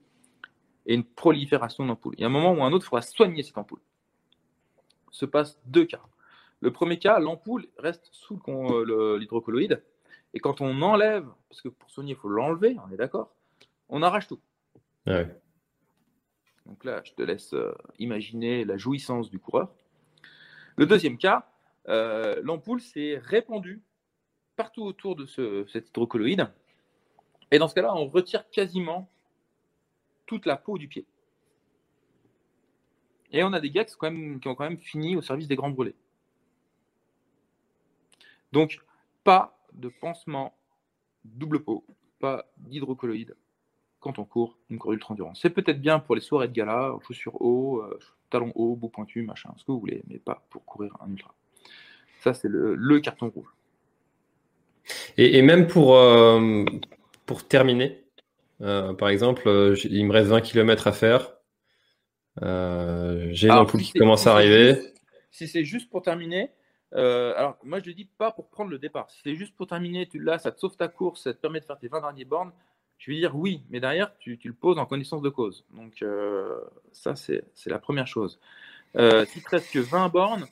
[0.84, 2.16] et une prolifération d'ampoules.
[2.18, 3.80] Il y a un moment où un autre, faudra soigner cette ampoule.
[5.10, 6.02] Se passe deux cas.
[6.60, 9.82] Le premier cas, l'ampoule reste sous euh, l'hydrocolloïde.
[10.34, 13.34] Et quand on enlève, parce que pour soigner, il faut l'enlever, on est d'accord,
[13.88, 14.40] on arrache tout.
[16.66, 19.72] Donc là, je te laisse euh, imaginer la jouissance du coureur.
[20.76, 21.50] Le deuxième cas,
[21.88, 23.82] euh, l'ampoule s'est répandue
[24.54, 26.48] partout autour de ce, cet hydrocolloïde.
[27.50, 29.10] Et dans ce cas-là, on retire quasiment
[30.26, 31.06] toute la peau du pied.
[33.32, 35.48] Et on a des gars qui, quand même, qui ont quand même fini au service
[35.48, 35.96] des grands brûlés.
[38.52, 38.80] Donc,
[39.24, 40.54] pas de pansement
[41.24, 41.84] double peau,
[42.18, 43.34] pas d'hydrocolloïde
[44.00, 45.40] quand on court une course ultra-endurance.
[45.42, 47.98] C'est peut-être bien pour les soirées de gala, chaussures hauts, euh,
[48.30, 51.34] talons hauts, bout pointu, machin, ce que vous voulez, mais pas pour courir un ultra.
[52.20, 53.48] Ça, c'est le, carton rouge.
[55.16, 56.64] Et, même pour, euh,
[57.26, 58.04] pour terminer,
[58.62, 61.34] euh, par exemple, il me reste 20 km à faire.
[62.40, 64.76] J'ai une ampoule qui commence à arriver.
[65.30, 66.50] Si c'est juste pour terminer,
[66.94, 69.10] euh, alors, moi, je ne dis pas pour prendre le départ.
[69.10, 71.60] Si c'est juste pour terminer, tu l'as, ça te sauve ta course, ça te permet
[71.60, 72.52] de faire tes 20 derniers bornes,
[72.98, 75.64] je vais dire oui, mais derrière, tu, le poses en connaissance de cause.
[75.70, 76.60] Donc, euh,
[76.92, 78.40] ça, c'est la première chose.
[78.96, 80.46] Euh, si tu restes que 20 bornes,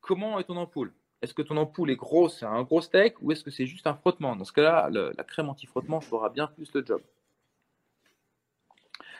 [0.00, 0.92] comment est ton ampoule?
[1.20, 3.86] Est-ce que ton ampoule est grosse, c'est un gros steak, ou est-ce que c'est juste
[3.86, 4.36] un frottement?
[4.36, 7.02] Dans ce cas-là, la crème anti-frottement fera bien plus le job.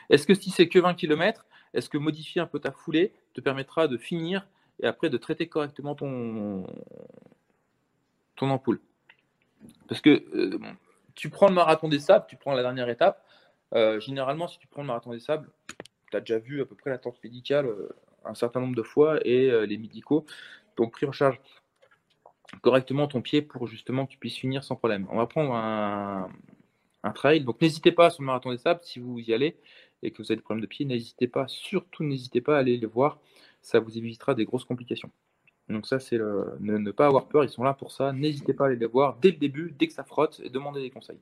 [0.09, 3.41] Est-ce que si c'est que 20 km, est-ce que modifier un peu ta foulée te
[3.41, 4.47] permettra de finir
[4.81, 6.65] et après de traiter correctement ton,
[8.35, 8.79] ton ampoule.
[9.87, 10.59] Parce que euh,
[11.15, 13.25] tu prends le marathon des sables, tu prends la dernière étape.
[13.73, 15.49] Euh, généralement, si tu prends le marathon des sables,
[16.11, 17.89] tu as déjà vu à peu près la tente médicale euh,
[18.25, 20.25] un certain nombre de fois et les médicaux
[20.75, 21.39] t'ont pris en charge
[22.61, 25.07] correctement ton pied pour justement que tu puisses finir sans problème.
[25.09, 26.29] On va prendre un,
[27.03, 27.45] un trail.
[27.45, 29.55] Donc n'hésitez pas sur le marathon des sables, si vous y allez
[30.03, 32.77] et que vous avez des problèmes de pied, n'hésitez pas, surtout n'hésitez pas à aller
[32.77, 33.19] les voir
[33.61, 35.11] ça vous évitera des grosses complications.
[35.67, 38.11] Donc ça, c'est ne, pas avoir peur, ils sont là pour ça.
[38.11, 40.81] N'hésitez pas à aller les voir dès le début, dès que ça frotte, et demandez
[40.81, 41.19] des conseils.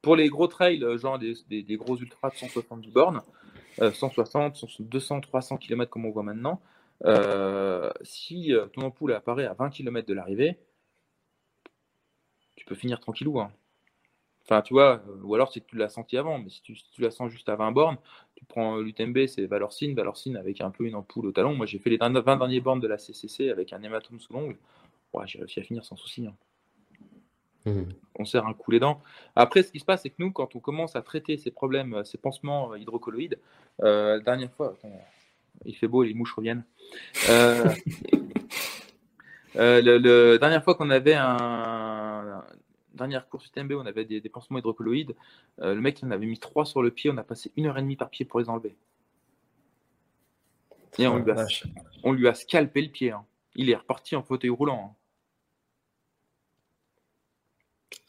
[0.00, 3.20] Pour les gros trails, euh, genre des, gros ultras de 170 bornes,
[3.78, 6.60] 160, 200, 300 km comme on voit maintenant,
[7.04, 10.58] euh, si euh, ton ampoule apparaît à 20 km de l'arrivée,
[12.56, 13.40] tu peux finir tranquillou.
[13.40, 13.52] Hein.
[14.48, 16.90] Enfin, tu vois, ou alors c'est que tu l'as senti avant, mais si tu, si
[16.90, 17.98] tu, la sens juste à 20 bornes,
[18.34, 21.54] tu prends l'UTMB, c'est Valorcine, Valorcine avec un peu une ampoule au talon.
[21.54, 24.56] Moi, j'ai fait les 20 derniers bornes de la CCC avec un hématome sous l'ongle.
[25.26, 26.26] j'ai réussi à finir sans souci.
[26.26, 26.34] Hein.
[27.66, 27.82] Mmh.
[28.14, 29.02] On sert un coup les dents.
[29.36, 32.02] Après, ce qui se passe, c'est que nous, quand on commence à traiter ces problèmes,
[32.04, 33.38] ces pansements hydrocolloïdes,
[33.82, 34.76] euh, la dernière fois,
[35.64, 36.64] il fait beau, les mouches reviennent.
[37.28, 37.64] Euh,
[39.56, 42.44] euh, la dernière fois qu'on avait un,
[42.98, 45.14] dernière course UTMB, on avait des, pansements hydrocolloïdes.
[45.60, 47.10] Euh, le mec, il en avait mis trois sur le pied.
[47.10, 48.76] On a passé une heure et demie par pied pour les enlever.
[50.98, 53.12] Et on, lui a, scalpé le pied.
[53.12, 53.24] Hein.
[53.54, 54.90] Il est reparti en fauteuil roulant.
[54.90, 54.94] Hein.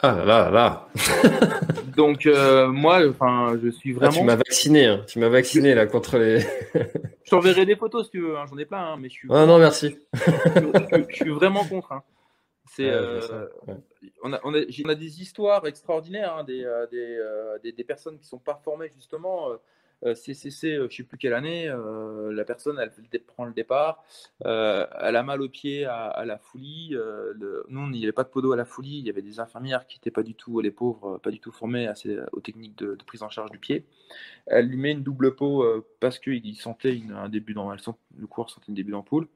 [0.01, 0.87] Ah là là là
[1.97, 4.13] Donc euh, moi, enfin, je suis vraiment.
[4.13, 5.03] Ah, tu m'as vacciné, hein.
[5.05, 6.39] tu m'as vacciné là contre les.
[6.39, 8.35] je t'enverrai des photos si tu veux.
[8.49, 9.27] J'en ai plein, mais je suis.
[9.29, 9.97] Ah non merci.
[10.13, 12.01] je, suis vraiment contre.
[12.69, 13.19] C'est, euh,
[14.21, 18.19] on, a, on, a, des histoires extraordinaires, hein, des, euh, euh, des, des, des, personnes
[18.19, 19.49] qui sont pas formées justement.
[20.01, 24.01] CCC, je ne sais plus quelle année, la personne, elle prend le départ,
[24.45, 26.95] elle a mal au pied à, la foulie.
[27.67, 29.87] nous, il n'y avait pas de podo à la foulie, il y avait des infirmières
[29.87, 31.91] qui n'étaient pas du tout, les pauvres, pas du tout formées
[32.31, 33.83] aux techniques de, prise en charge du pied.
[34.45, 35.65] Elle lui met une double peau
[35.99, 39.27] parce qu'il sentait un début dans, le cours sentait un début d'ampoule.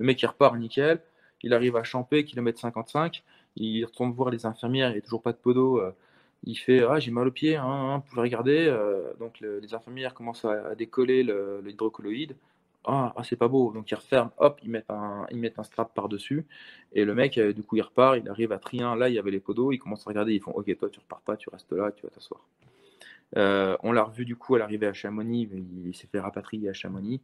[0.00, 1.00] Le mec, il repart nickel,
[1.42, 3.22] il arrive à champer, kilomètre 55,
[3.56, 5.80] il retourne voir les infirmières, il n'y a toujours pas de podo
[6.44, 8.66] il fait Ah, j'ai mal au pied, hein, hein, vous pouvez regarder.
[8.68, 11.22] Euh, donc les infirmières commencent à, décoller
[11.62, 12.36] l'hydrocolloïde.
[12.84, 13.72] Ah, ah, c'est pas beau.
[13.72, 16.46] Donc ils referment, hop, ils mettent un, ils strap par-dessus.
[16.92, 18.96] Et le mec, euh, du coup, il repart, il arrive à Trien.
[18.96, 19.72] Là, il y avait les podos.
[19.72, 20.34] Ils commencent à regarder.
[20.34, 22.40] Ils font Ok, toi, tu repars pas, tu restes là, tu vas t'asseoir.
[23.36, 25.48] Euh, on l'a revu du coup à l'arrivée à Chamonix.
[25.84, 27.20] Il, s'est fait rapatrier à Chamonix.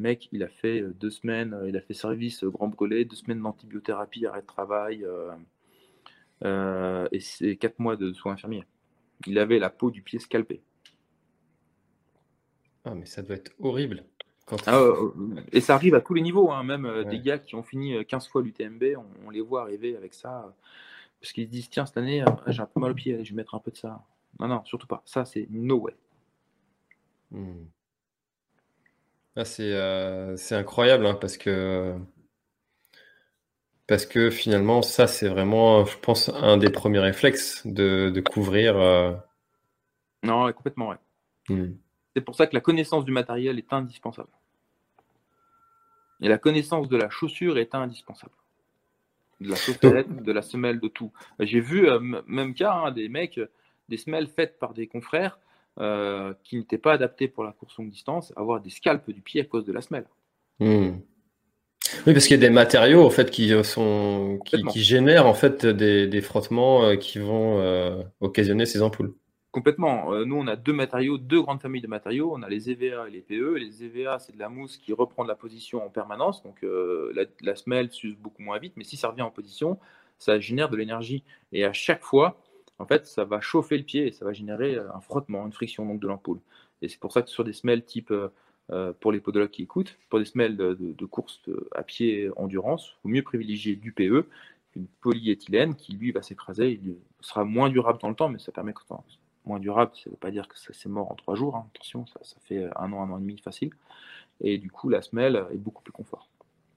[0.00, 3.42] Le mec, il a fait deux semaines, il a fait service grand brûlé, deux semaines
[3.42, 5.06] d'antibiothérapie, arrêt de travail.
[6.44, 8.64] Euh, et c'est 4 mois de soins infirmiers.
[9.26, 10.62] Il avait la peau du pied scalpée.
[12.84, 14.04] Ah, mais ça doit être horrible.
[14.66, 15.12] Ah, euh,
[15.52, 16.64] et ça arrive à tous les niveaux, hein.
[16.64, 18.82] même euh, des gars qui ont fini 15 fois l'UTMB,
[19.24, 20.56] on, les voit arriver avec ça,
[21.20, 23.36] parce qu'ils se disent tiens, cette année, j'ai un peu mal au pied, je vais
[23.36, 24.02] mettre un peu de ça.
[24.40, 25.02] Non, non, surtout pas.
[25.04, 25.94] Ça, c'est no way.
[27.30, 27.66] Hmm.
[29.40, 31.96] Ah, c'est incroyable, hein, parce que
[33.86, 38.76] parce que finalement, ça, c'est vraiment, je pense, un des premiers réflexes de, couvrir.
[38.76, 39.12] Euh,
[40.22, 40.96] non, complètement, ouais.
[41.48, 41.72] Hmm.
[42.14, 44.28] C'est pour ça que la connaissance du matériel est indispensable.
[46.20, 48.34] Et la connaissance de la chaussure est indispensable.
[49.40, 51.12] De la chaussette, de la semelle, de tout.
[51.38, 53.40] J'ai vu, euh, même cas, hein, des mecs,
[53.88, 55.38] des semelles faites par des confrères
[55.80, 59.40] euh, qui n'étaient pas adaptés pour la course longue distance, avoir des scalpes du pied
[59.40, 60.04] à cause de la semelle.
[60.58, 60.98] Hmm.
[62.06, 65.64] Oui, parce qu'il y a des matériaux en fait qui sont qui, génèrent en fait
[65.64, 69.14] des, frottements euh, qui vont euh, occasionner ces ampoules.
[69.52, 70.14] Complètement.
[70.26, 72.30] Nous, on a deux matériaux, deux grandes familles de matériaux.
[72.32, 73.54] On a les EVA et les PE.
[73.56, 76.44] Les EVA, c'est de la mousse qui reprend de la position en permanence.
[76.44, 78.74] Donc, la, semelle s'use beaucoup moins vite.
[78.76, 79.78] Mais si ça revient en position,
[80.18, 81.24] ça génère de l'énergie.
[81.50, 82.36] Et à chaque fois,
[82.80, 85.84] en fait, ça va chauffer le pied et ça va générer un frottement, une friction
[85.84, 86.40] donc de l'ampoule.
[86.82, 89.98] Et c'est pour ça que sur des semelles type euh, pour les podologues qui écoutent,
[90.08, 91.42] pour des semelles de, course
[91.74, 94.26] à pied endurance, il vaut mieux privilégier du PE
[94.72, 96.80] qu'une polyéthylène qui, lui, va s'écraser.
[96.82, 98.80] Il sera moins durable dans le temps, mais ça permet que
[99.44, 101.56] moins durable, ça ne veut pas dire que ça c'est mort en trois jours.
[101.56, 101.66] Hein.
[101.74, 103.72] Attention, ça, fait un an, un an et demi facile.
[104.40, 106.28] Et du coup, la semelle est beaucoup plus confort.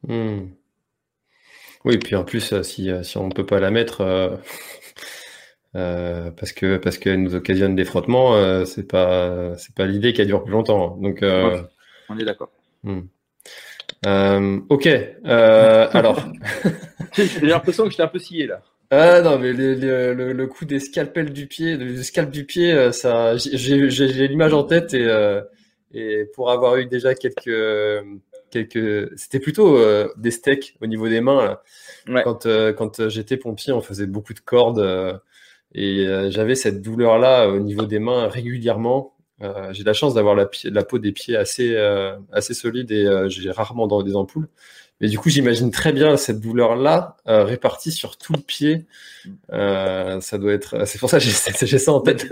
[0.06, 0.48] Hmm.
[1.86, 4.42] Oui, puis en plus, euh, euh, si on ne peut pas la mettre,
[5.74, 10.44] parce que parce qu'elle nous occasionne des frottements, c'est pas c'est pas l'idée qu'elle dure
[10.44, 10.98] plus longtemps.
[10.98, 12.52] Donc on est d'accord.
[12.84, 13.02] Hmm.
[14.06, 14.88] Euh, ok.
[14.88, 16.24] Euh, alors.
[17.14, 18.62] J'ai l'impression que j'étais un peu scié là.
[18.90, 23.36] Ah non, mais le, coup des scalpels du pied, du scalp du pied, euh, ça,
[23.38, 25.08] j'ai l'image en tête et,
[25.94, 28.06] et pour avoir eu déjà quelques,
[28.52, 29.80] quelques, c'était plutôt
[30.16, 31.60] des steaks au niveau des mains.
[32.24, 35.22] Quand, quand j'étais pompier, on faisait beaucoup de cordes
[35.74, 39.14] et j'avais cette douleur là au niveau des mains régulièrement.
[39.42, 43.06] Euh, j'ai la chance d'avoir la, la, peau des pieds assez, euh, assez solide et
[43.06, 44.48] euh, j'ai rarement dans des ampoules.
[45.02, 48.86] Mais du coup, j'imagine très bien cette douleur-là répartie sur tout le pied.
[49.50, 50.86] ça doit être.
[50.86, 51.26] C'est pour ça que
[51.66, 52.26] j'ai ça en tête.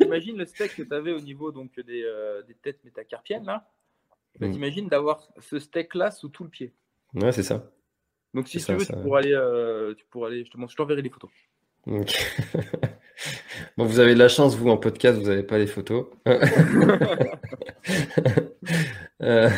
[0.00, 2.04] Imagine le steak que tu avais au niveau donc, des,
[2.46, 3.66] des têtes métacarpiennes là?
[4.40, 4.52] Mm.
[4.52, 6.74] T'imagines d'avoir ce steak-là sous tout le pied?
[7.14, 7.70] Ouais, c'est ça.
[8.34, 10.44] Donc si tu veux, tu, pourras aller, tu pourras aller.
[10.44, 11.30] Je t'enverrai les photos.
[13.76, 16.06] bon, vous avez de la chance, vous, en podcast, vous n'avez pas les photos.
[19.20, 19.50] Euh,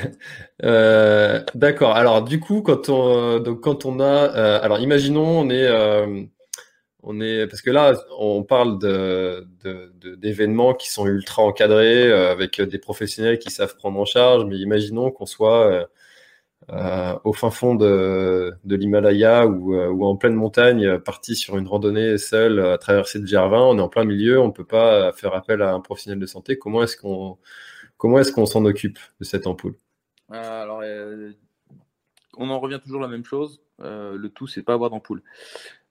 [0.65, 1.95] euh, d'accord.
[1.95, 5.69] Alors, du coup, quand on, donc, quand on a, euh, alors, imaginons, on est,
[7.03, 9.47] on est, parce que là, on parle de,
[10.17, 15.11] d'événements qui sont ultra encadrés avec des professionnels qui savent prendre en charge, mais imaginons
[15.11, 15.87] qu'on soit
[16.73, 21.67] euh, au fin fond de, l'Himalaya ou, euh, ou, en pleine montagne, parti sur une
[21.67, 25.13] randonnée seule à traverser le GR20, on est en plein milieu, on ne peut pas
[25.13, 26.59] faire appel à un professionnel de santé.
[26.59, 27.39] Comment est-ce qu'on
[27.97, 29.75] comment est-ce qu'on s'en occupe de cette ampoule?
[30.33, 30.83] Euh, Alors,
[32.37, 33.61] on en revient toujours à la même chose.
[33.81, 35.23] le tout, c'est pas avoir d'ampoule.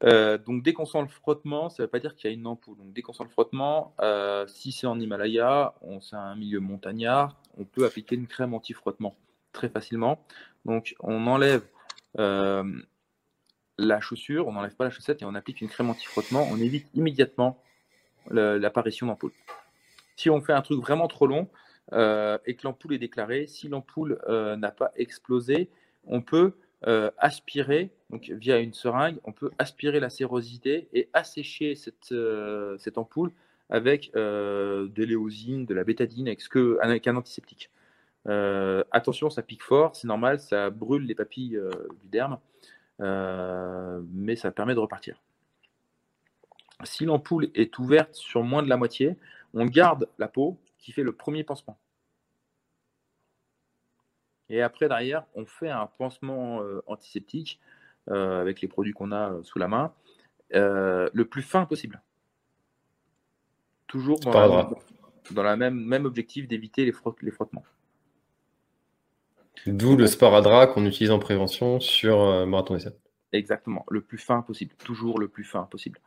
[0.01, 2.47] donc, dès qu'on sent le frottement, ça ne veut pas dire qu'il y a une
[2.47, 2.77] ampoule.
[2.77, 3.95] Donc, dès qu'on sent le frottement,
[4.47, 9.17] si c'est en Himalaya, on c'est un milieu montagnard, on peut appliquer une crème anti-frottement
[9.51, 10.25] très facilement.
[10.65, 11.63] Donc on enlève
[12.17, 12.63] euh,
[13.77, 16.87] la chaussure, on n'enlève pas la chaussette et on applique une crème anti-frottement, on évite
[16.95, 17.61] immédiatement
[18.29, 19.31] l'apparition d'ampoule.
[20.15, 21.47] Si on fait un truc vraiment trop long
[21.93, 25.69] euh, et que l'ampoule est déclarée, si l'ampoule euh, n'a pas explosé,
[26.05, 26.53] on peut
[27.17, 33.33] aspirer, donc via une seringue, on peut aspirer la sérosité et assécher cette, ampoule
[33.69, 37.69] avec de l'éosine, de la bétadine, avec, ce avec un antiseptique.
[38.91, 41.59] Attention, ça pique fort, c'est normal, ça brûle les papilles
[42.01, 42.37] du derme,
[42.99, 45.21] mais ça permet de repartir.
[46.83, 49.17] Si l'ampoule est ouverte sur moins de la moitié,
[49.53, 51.77] on garde la peau qui fait le premier pansement.
[54.49, 57.59] Et après, derrière, on fait un pansement euh, antiseptique
[58.09, 59.93] euh, avec les produits qu'on a euh, sous la main,
[60.51, 62.01] le plus fin possible.
[63.85, 64.31] Toujours dans,
[65.43, 67.63] la, même, même objectif d'éviter les, les frottements.
[69.67, 72.85] D'où le sparadrap qu'on utilise en prévention sur Marathon des
[73.31, 75.99] Exactement, le plus fin possible, toujours le plus fin possible.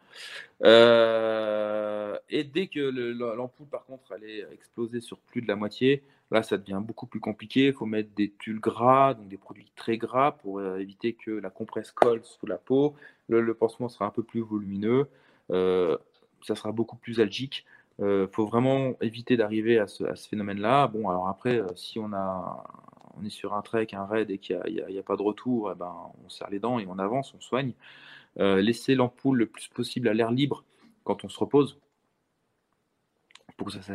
[0.65, 6.03] Euh, et dès que l'ampoule, par contre, elle est explosée sur plus de la moitié,
[6.33, 7.67] là, ça devient beaucoup plus compliqué.
[7.67, 11.31] Il faut mettre des tulles gras, donc des produits très gras pour euh, éviter que
[11.31, 12.97] la compresse colle sous la peau.
[13.29, 15.07] Le, pansement sera un peu plus volumineux,
[15.51, 15.97] euh,
[16.43, 17.65] ça sera beaucoup plus algique.
[18.01, 20.89] Il faut vraiment éviter d'arriver à ce, à ce phénomène-là.
[20.89, 22.65] Bon, alors après, si on a
[23.19, 25.75] on est sur un trek, un raid et qu'il n'y a, pas de retour, eh
[25.75, 25.95] ben,
[26.25, 27.75] on serre les dents et on avance, on soigne.
[28.39, 30.65] Euh, laisser l'ampoule le plus possible à l'air libre
[31.05, 31.79] quand on se repose
[33.59, 33.93] pour que ça,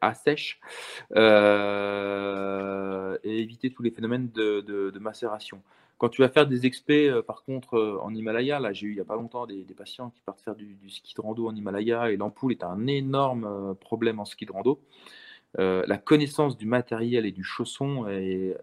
[0.00, 0.60] assèche,
[1.16, 1.98] euh,
[3.24, 5.60] et éviter tous les phénomènes de, macération.
[5.98, 8.94] Quand tu vas faire des expés, euh, par contre, en Himalaya, là j'ai eu il
[8.94, 12.12] n'y a pas longtemps des, patients qui partent faire du, ski de rando en Himalaya
[12.12, 14.80] et l'ampoule est un énorme problème en ski de rando.
[15.58, 18.56] Euh, la connaissance du matériel et du chausson est,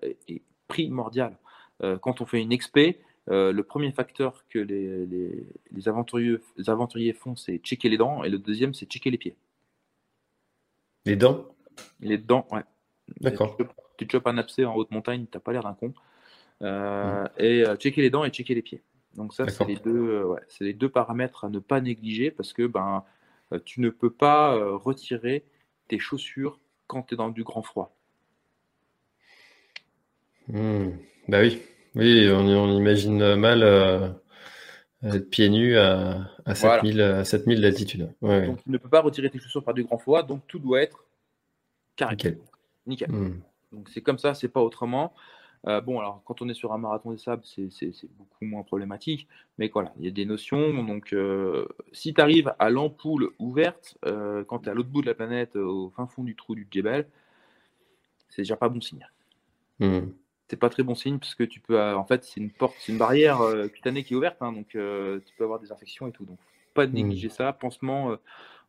[0.67, 1.37] primordiale.
[1.83, 7.57] Euh, quand on fait une expé, euh, le premier facteur que les, aventuriers, font, c'est
[7.57, 9.35] checker les dents, et le deuxième, c'est checker les pieds.
[11.05, 11.45] Les dents?
[11.99, 12.63] Les dents, ouais.
[13.21, 13.57] D'accord.
[13.97, 15.93] Tu, chopes un abcès en haute montagne, t'as pas l'air d'un con.
[16.61, 17.27] Mm.
[17.37, 18.81] Et checker les dents et checker les pieds.
[19.15, 23.03] Donc ça, c'est les, deux, les deux paramètres à ne pas négliger parce que ben,
[23.63, 25.45] tu ne peux pas retirer
[25.87, 27.95] tes chaussures quand tu es dans du grand froid.
[30.47, 30.91] Hmm.
[31.27, 31.61] Bah oui,
[31.95, 34.09] oui, on, imagine mal euh,
[35.03, 38.11] être pieds nus à, 7000, d'altitude.
[38.21, 40.81] Donc tu ne peux pas retirer tes chaussures par du grand froid, donc tout doit
[40.81, 41.05] être
[41.95, 42.15] carré.
[42.85, 43.11] Nickel.
[43.11, 43.41] Hmm.
[43.71, 45.13] Donc c'est comme ça, c'est pas autrement.
[45.67, 47.69] Euh, bon, alors quand on est sur un marathon des sables, c'est
[48.17, 50.83] beaucoup moins problématique, mais voilà, il y a des notions.
[50.83, 55.01] Donc, euh, si tu arrives à l'ampoule ouverte, euh, quand tu es à l'autre bout
[55.01, 57.07] de la planète, au fin fond du trou du Djebel,
[58.29, 59.07] c'est déjà pas bon signe.
[59.79, 60.11] Hmm.
[60.47, 62.91] C'est pas très bon signe parce que tu peux, en fait, c'est une porte, c'est
[62.91, 63.39] une barrière
[63.73, 66.25] cutanée qui est ouverte, hein, donc tu peux avoir des infections et tout.
[66.25, 66.37] Donc,
[66.75, 66.95] pas de hmm.
[66.95, 67.51] négliger ça.
[67.53, 68.15] Pansement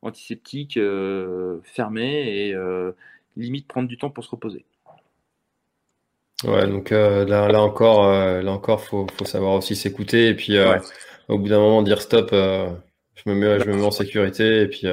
[0.00, 0.78] antiseptique
[1.62, 2.56] fermé et
[3.36, 4.64] limite prendre du temps pour se reposer.
[6.44, 10.34] Ouais, donc euh, là, là encore, euh, là encore, faut, faut savoir aussi s'écouter et
[10.34, 10.78] puis euh,
[11.28, 14.68] au bout d'un moment dire stop, je me mets, je me mets en sécurité et
[14.68, 14.86] puis.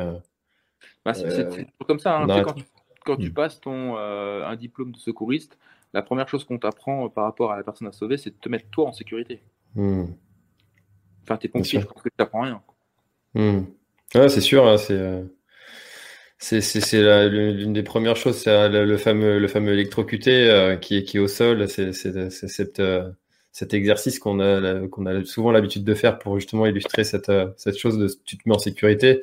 [1.03, 2.19] Bah, c'est comme ça.
[2.19, 2.63] Hein, quand, tu,
[3.03, 3.33] quand tu, hmm.
[3.33, 5.57] passes ton un diplôme de secouriste,
[5.93, 8.47] la première chose qu'on t'apprend par rapport à la personne à sauver, c'est de te
[8.47, 9.41] mettre toi en sécurité.
[9.75, 10.05] Hmm.
[11.23, 12.61] Enfin, t'es pompier, je pense que tu n'apprends rien.
[13.35, 15.23] Ouais, c'est sûr, hein, c'est.
[16.43, 21.15] C'est l'une des premières choses, c'est le, fameux, le fameux électrocuté euh, qui, est, qui
[21.15, 21.69] est au sol.
[21.69, 21.91] C'est
[22.79, 23.09] euh,
[23.53, 27.47] cet exercice qu'on a, qu'on a souvent l'habitude de faire pour justement illustrer cette, euh,
[27.55, 29.21] cette chose de tu te mets en sécurité.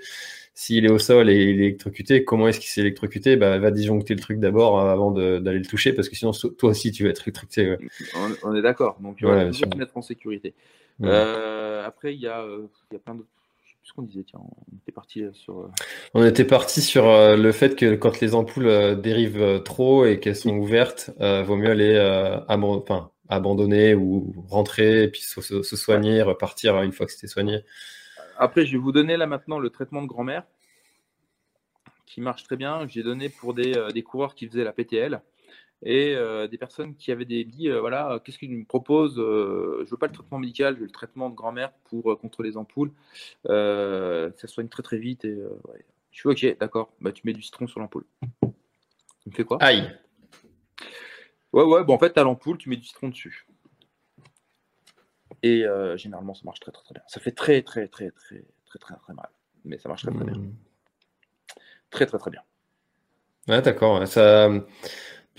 [0.54, 3.36] S'il est au sol et il est électrocuté, comment est-ce qu'il s'est électrocuté?
[3.36, 6.90] Bah, Va disjoncter le truc d'abord avant d'aller le toucher parce que sinon toi aussi
[6.90, 7.76] tu vas être électrocuté.
[8.42, 8.98] On, est d'accord.
[9.00, 10.54] Donc, il va se mettre en sécurité.
[11.02, 13.28] après, il y y a plein d'autres
[13.82, 15.58] ce qu'on disait Tiens, on était parti euh, sur.
[15.58, 15.68] Euh,
[16.14, 20.36] on était parti sur euh, le fait que quand les ampoules dérivent trop et qu'elles
[20.36, 21.98] sont ouvertes, vaut mieux aller
[23.28, 27.64] abandonner ou rentrer et puis se, soigner, repartir une fois que c'était soigné.
[28.38, 30.44] Après, je vais vous donner là maintenant le traitement de grand-mère
[32.06, 32.86] qui marche très bien.
[32.88, 35.20] J'ai donné pour des, des, coureurs qui faisaient la PTL
[35.82, 39.82] et euh, des personnes qui avaient des, dit euh, voilà, qu'est-ce qu'ils me proposent euh,
[39.86, 42.56] Je veux pas le traitement médical, je veux le traitement de grand-mère pour contre les
[42.56, 42.92] ampoules.
[43.44, 45.24] ça soigne très très vite.
[45.24, 45.38] Et,
[46.10, 48.04] Je suis ok, d'accord, bah, tu mets du citron sur l'ampoule.
[49.22, 49.58] Tu me fais quoi?
[49.60, 49.90] Aïe
[51.52, 53.46] Ouais, ouais, bon, en fait, à l'ampoule, tu mets du citron dessus.
[55.42, 55.64] Et
[55.96, 57.02] généralement, ça marche très très très bien.
[57.08, 59.30] Ça fait très très très très très très très mal,
[59.64, 60.34] mais ça marche très très bien.
[60.34, 60.54] Hmm.
[61.88, 62.42] Très très très bien.
[63.48, 64.06] Ouais, d'accord.
[64.06, 64.48] Ça.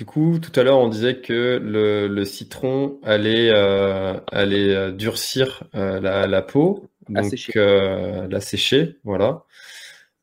[0.02, 6.00] Du coup, tout à l'heure, on disait que le, citron allait, euh, euh, durcir euh,
[6.00, 9.44] la, peau, donc la sécher, voilà.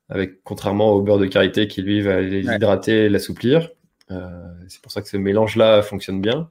[0.09, 3.71] Avec, contrairement au beurre de karité qui lui va l'hydrater et l'assouplir.
[4.67, 6.51] c'est pour ça que ce mélange-là fonctionne bien.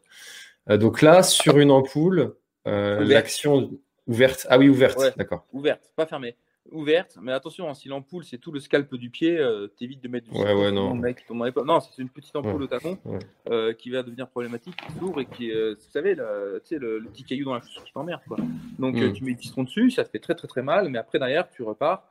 [0.70, 2.34] donc là, sur une ampoule,
[2.66, 3.70] l'action
[4.08, 4.48] ouverte.
[4.50, 5.46] Ah oui, ouverte, d'accord.
[5.52, 6.38] Ouverte, pas fermée.
[6.72, 7.18] Ouverte.
[7.22, 10.30] Mais attention, hein, si l'ampoule c'est tout le scalp du pied, euh, t'évites de mettre
[10.30, 10.94] du Ouais, ouais, non.
[10.96, 11.26] Mec.
[11.30, 12.68] Non, c'est une petite ampoule Ouais,
[13.06, 13.20] au ouais.
[13.50, 16.62] euh, qui va devenir problématique, qui s'ouvre et qui, euh, vous savez, le,
[17.12, 18.22] petit caillou dans la chaussure qui t'emmerde.
[18.28, 18.38] Quoi.
[18.80, 19.04] Donc Mm.
[19.04, 21.20] euh, tu mets du citron dessus, ça te fait très très très mal, mais après
[21.20, 22.08] derrière tu repars.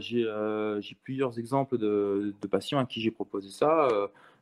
[0.00, 0.26] J'ai
[0.80, 3.88] j'ai plusieurs exemples de, de patients à qui j'ai proposé ça,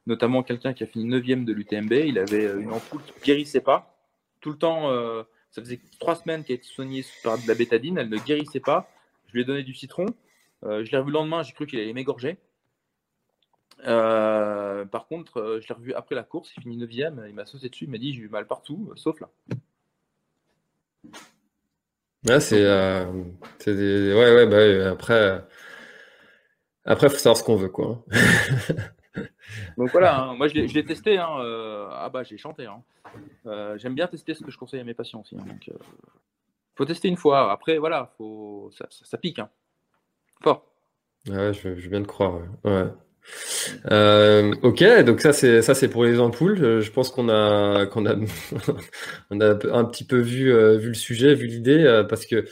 [0.06, 3.60] notamment quelqu'un qui a fini 9 de l'UTMB, il avait une ampoule qui ne guérissait
[3.60, 3.94] pas.
[4.40, 4.90] Tout le temps,
[5.50, 8.88] ça faisait trois semaines qu'elle était soignée par de la bétadine, elle ne guérissait pas.
[9.30, 10.06] Je lui ai donné du citron.
[10.64, 12.36] Euh, je l'ai revu le lendemain, j'ai cru qu'il allait m'égorger.
[13.86, 17.46] Euh, par contre, euh, je l'ai revu après la course, il finit 9 il m'a
[17.46, 19.28] sauté dessus, il m'a dit j'ai eu mal partout, sauf là.
[22.28, 22.56] Ouais, c'est
[23.66, 24.12] des...
[24.14, 25.44] ouais, ouais, bah, après,
[26.84, 28.04] après, faut savoir ce qu'on veut, quoi.
[29.78, 31.16] Donc voilà, hein, moi je l'ai testé.
[31.18, 32.66] hein, euh, ah bah j'ai chanté.
[32.66, 32.82] hein.
[33.46, 35.34] Euh, J'aime bien tester ce que je conseille à mes patients aussi.
[35.36, 35.74] donc, euh,
[36.80, 37.52] faut tester une fois.
[37.52, 38.70] Après, voilà, faut...
[38.72, 39.38] ça, ça- ça pique.
[39.38, 39.50] hein.
[40.42, 40.64] Fort.
[41.28, 42.40] Ah Ouais, je, bien te croire.
[42.64, 42.70] Ouais.
[42.72, 42.84] Ouais.
[43.90, 46.64] Euh, ok, donc ça c'est ça c'est pour les ampoules.
[46.64, 48.14] Euh, Je pense qu'on a qu'on a
[49.30, 52.46] on a un petit peu vu euh, vu le sujet, vu l'idée, euh, parce que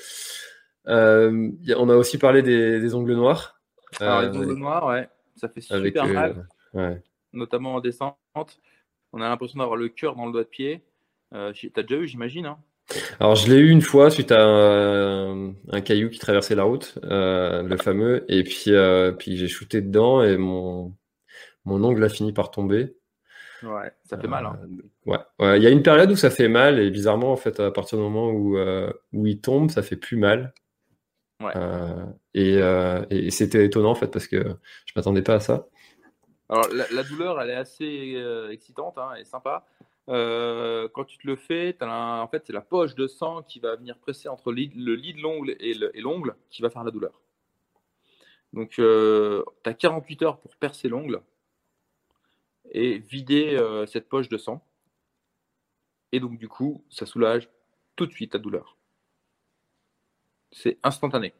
[0.85, 3.61] on a aussi parlé des, des ongles noirs.
[3.99, 7.03] Alors, euh, les ongles noirs, ouais, ça fait super mal, ouais.
[7.33, 8.19] notamment en descente.
[9.15, 10.85] On a l'impression d'avoir le cœur dans le doigt de pied.
[11.55, 12.45] J'ai- T'as déjà eu, j'imagine.
[12.45, 12.59] Hein?
[13.21, 16.99] Alors je l'ai eu une fois suite à un, un caillou qui traversait la route,
[17.05, 20.95] euh, le fameux, et puis euh, puis j'ai shooté dedans et mon
[21.65, 22.95] mon ongle a fini par tomber.
[23.63, 24.47] ouais, ça fait mal.
[24.47, 24.59] Hein.
[25.07, 27.61] Ouais, ouais, il y a une période où ça fait mal et bizarrement en fait
[27.61, 30.55] à partir du moment où euh, où il tombe, ça fait plus mal.
[31.41, 31.53] Ouais.
[31.57, 35.69] Euh, et euh, et c'était étonnant en fait parce que je m'attendais pas à ça.
[36.49, 39.67] Alors, la, la douleur, elle est assez euh, excitante hein, et sympa.
[40.09, 43.77] Euh, quand tu te le fais, en fait, c'est la poche de sang qui va
[43.77, 46.91] venir presser entre le lit, de l'ongle et le- et l'ongle qui va faire la
[46.91, 47.21] douleur.
[48.53, 48.83] Donc, tu
[49.65, 51.23] as 48 heures pour percer l'ongle
[52.71, 54.63] et vider euh, cette poche de sang.
[56.13, 57.49] Et donc, du coup, ça soulage
[57.97, 58.77] tout de suite ta douleur.
[60.53, 61.33] C'est instantané.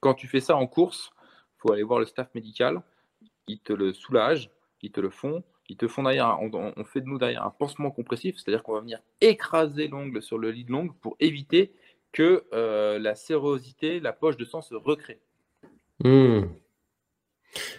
[0.00, 2.82] Quand tu fais ça en course, il faut aller voir le staff médical
[3.48, 4.50] ils te le soulagent,
[4.82, 7.90] ils te le font, ils te font derrière, on, fait de nous derrière un pansement
[7.90, 11.72] compressif, c'est-à-dire qu'on va venir écraser l'ongle sur le lit de l'ongle pour éviter
[12.12, 15.20] que euh, la sérosité, la poche de sang se recrée.
[16.04, 16.42] Hmm.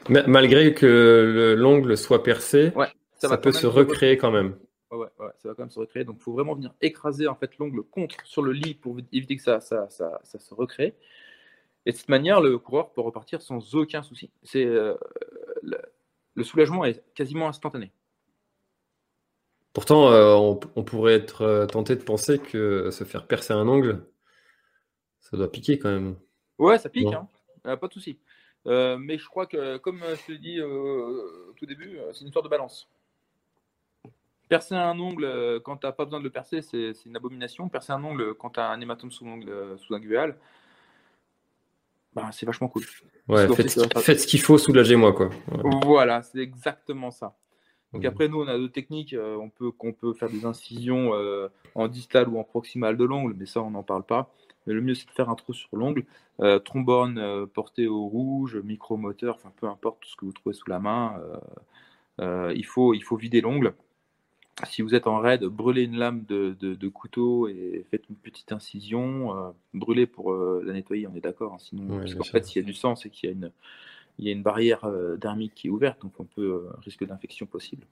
[0.10, 2.88] Ma- Malgré que le- l'ongle soit percé, Ouais,
[3.20, 4.58] ça, peut se recréer quand même.
[4.92, 6.04] Ouais, ouais, ouais, ça va quand même se recréer.
[6.04, 9.36] Donc, il faut vraiment venir écraser en fait l'ongle contre sur le lit pour éviter
[9.36, 10.96] que ça, ça, ça, ça se recrée.
[11.86, 14.30] Et de cette manière, le coureur peut repartir sans aucun souci.
[14.44, 14.96] C'est euh,
[16.36, 17.92] le, soulagement est quasiment instantané.
[19.74, 23.68] Pourtant, euh, on, on pourrait être euh, tenté de penser que se faire percer un
[23.68, 24.06] ongle,
[25.20, 26.16] ça doit piquer quand même.
[26.60, 27.28] Ouais, ça pique, hein.
[27.66, 28.20] Euh, pas de souci.
[28.68, 32.22] Euh, mais je crois que, comme je te l'ai dit euh, au tout début, c'est
[32.22, 32.90] une histoire de balance.
[34.50, 37.70] Percer un ongle quand tu n'as pas besoin de le percer, c'est une abomination.
[37.70, 39.94] Percer un ongle quand tu as un hématome sous l'ongle sous
[42.16, 42.84] ben, c'est vachement cool.
[43.28, 45.30] Ouais, Donc, faites, ce qu'il faut, soulagez-moi quoi.
[45.52, 45.72] Ouais.
[45.84, 47.36] Voilà, c'est exactement ça.
[47.94, 49.14] Donc après, nous, on a d'autres techniques.
[49.14, 53.36] euh, on, peut, peut faire des incisions euh, en distal ou en proximal de l'ongle,
[53.38, 54.34] mais ça, on n'en parle pas.
[54.66, 56.04] Mais le mieux, c'est de faire un trou sur l'ongle.
[56.40, 60.56] Euh, trombone euh, porté au rouge, micromoteur, enfin peu importe tout ce que vous trouvez
[60.56, 61.20] sous la main.
[61.20, 61.38] euh,
[62.22, 63.74] euh, il, faut, il faut vider l'ongle.
[64.66, 68.16] Si vous êtes en raid, brûlez une lame de, de- de couteau et faites une
[68.16, 69.36] petite incision.
[69.36, 71.54] euh, brûlez pour euh, la nettoyer, on est d'accord.
[71.54, 73.36] hein, sinon, Ouais, parce qu'en fait, s'il y a du sang, c'est qu'il y a
[73.36, 73.52] une,
[74.20, 77.48] il y a une barrière euh, dermique qui est ouverte, donc on peut risque d'infection
[77.48, 77.88] possible.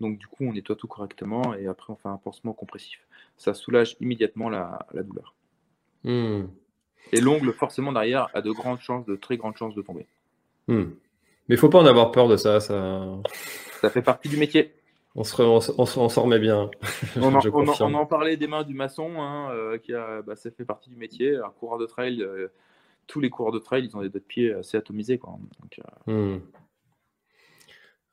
[0.00, 3.06] Donc du coup, on nettoie tout correctement et après on fait un pansement compressif.
[3.36, 5.34] Ça soulage immédiatement la, la douleur.
[6.02, 6.46] Hmm.
[7.12, 10.06] Et l'ongle, forcément derrière, a de grandes chances, de très grandes chances de tomber.
[10.66, 10.90] Hmm.
[11.48, 13.06] Mais il faut pas en avoir peur de ça, ça.
[13.80, 14.74] Ça fait partie du métier.
[15.16, 16.70] On se, re- on se- on se- on s'en remet bien.
[17.16, 17.40] On en,
[17.94, 20.96] on parlait des mains du maçon, hein, euh, qui a, bah, ça fait partie du
[20.96, 21.36] métier.
[21.36, 22.48] Un coureur de trail, euh,
[23.06, 25.18] tous les coureurs de trail, ils ont des doigts de pied assez atomisés.
[25.18, 25.38] Quoi.
[25.60, 26.40] Donc, euh, Hmm.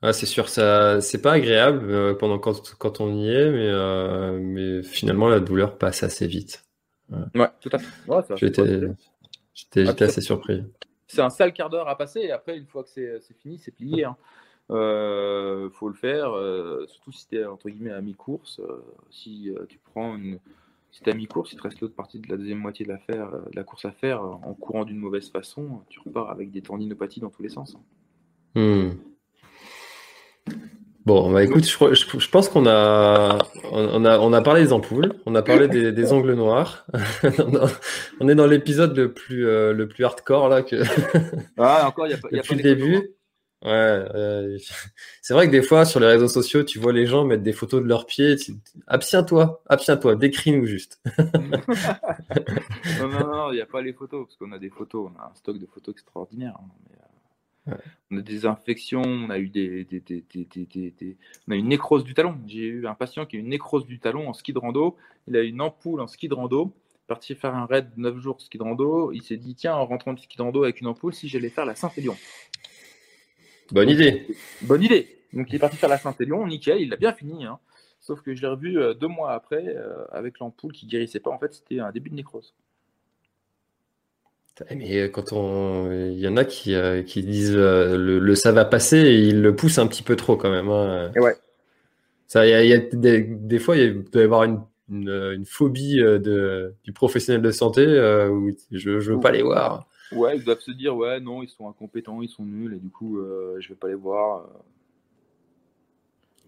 [0.04, 4.82] Ah, c'est sûr, ça, c'est pas agréable pendant quand, quand on y est, mais, mais
[4.82, 6.64] finalement la douleur passe assez vite.
[7.36, 8.10] ouais, tout à fait.
[8.10, 8.20] Ouais,
[9.54, 10.64] J'étais, assez surpris.
[11.06, 13.58] c'est un sale quart d'heure à passer et après une fois que c'est c'est fini
[13.58, 14.16] c'est plié hein.
[14.72, 19.50] Euh, faut le faire euh, surtout si tu es entre guillemets à mi-course euh, si
[19.50, 20.38] euh, tu prends une
[20.90, 22.98] si t'es à mi-course il te reste l'autre partie de la deuxième moitié de la,
[22.98, 26.62] faire, de la course à faire en courant d'une mauvaise façon tu repars avec des
[26.62, 27.76] tendinopathies dans tous les sens.
[28.54, 28.90] Hmm.
[31.04, 33.38] Bon, bah écoute, je, je, pense qu'on a
[33.72, 36.86] on, a, on a parlé des ampoules, on a parlé des, des ongles noirs.
[38.20, 40.76] on est dans l'épisode le plus euh, le plus hardcore là que.
[41.58, 43.10] Ah, encore, il y a, y a depuis le début.
[43.64, 44.04] Ouais,
[45.22, 47.52] c'est vrai que des fois sur les réseaux sociaux, tu vois les gens mettre des
[47.52, 48.36] photos de leurs pieds.
[48.86, 51.00] Abstiens-toi, abstiens-toi, décris-nous juste.
[51.18, 55.20] non, non, non, il n'y a pas les photos parce qu'on a des photos, on
[55.20, 56.56] a un stock de photos extraordinaire.
[56.58, 56.68] Hein,
[57.68, 57.74] euh,
[58.10, 62.02] on a des infections, on a eu des, des, des, des, on a une nécrose
[62.02, 62.38] du talon.
[62.48, 64.96] J'ai eu un patient qui a une nécrose du talon en ski de rando.
[65.28, 66.74] Il a une ampoule en ski de rando
[67.06, 69.12] parti faire un raid de 9 jours ski de rando.
[69.12, 71.50] Il s'est dit, tiens, en rentrant de ski de rando avec une ampoule, si j'allais
[71.50, 72.16] faire la Saint-Élion.
[73.72, 74.26] Bonne idée.
[74.60, 75.08] Bonne idée.
[75.32, 77.46] Donc il est parti faire la Saint-Élion, nickel, il l'a bien fini.
[77.46, 77.58] Hein.
[78.00, 81.30] Sauf que je l'ai revu euh, deux mois après euh, avec l'ampoule qui guérissait pas.
[81.30, 82.54] En fait, c'était un début de nécrose.
[84.70, 88.98] Mais quand on, il y en a qui, euh, qui disent le, ça va passer
[88.98, 90.68] et ils le poussent un petit peu trop quand même.
[90.68, 91.10] Hein.
[91.16, 91.34] Et ouais.
[92.26, 94.60] Ça, y a, des, des, fois, il doit y avoir une,
[94.90, 97.82] une, phobie de, du professionnel de santé
[98.30, 99.86] où je, ne veux pas les voir.
[100.14, 102.90] Ouais, ils doivent se dire, ouais, non, ils sont incompétents, ils sont nuls, et du
[102.90, 104.48] coup, euh, je vais pas les voir.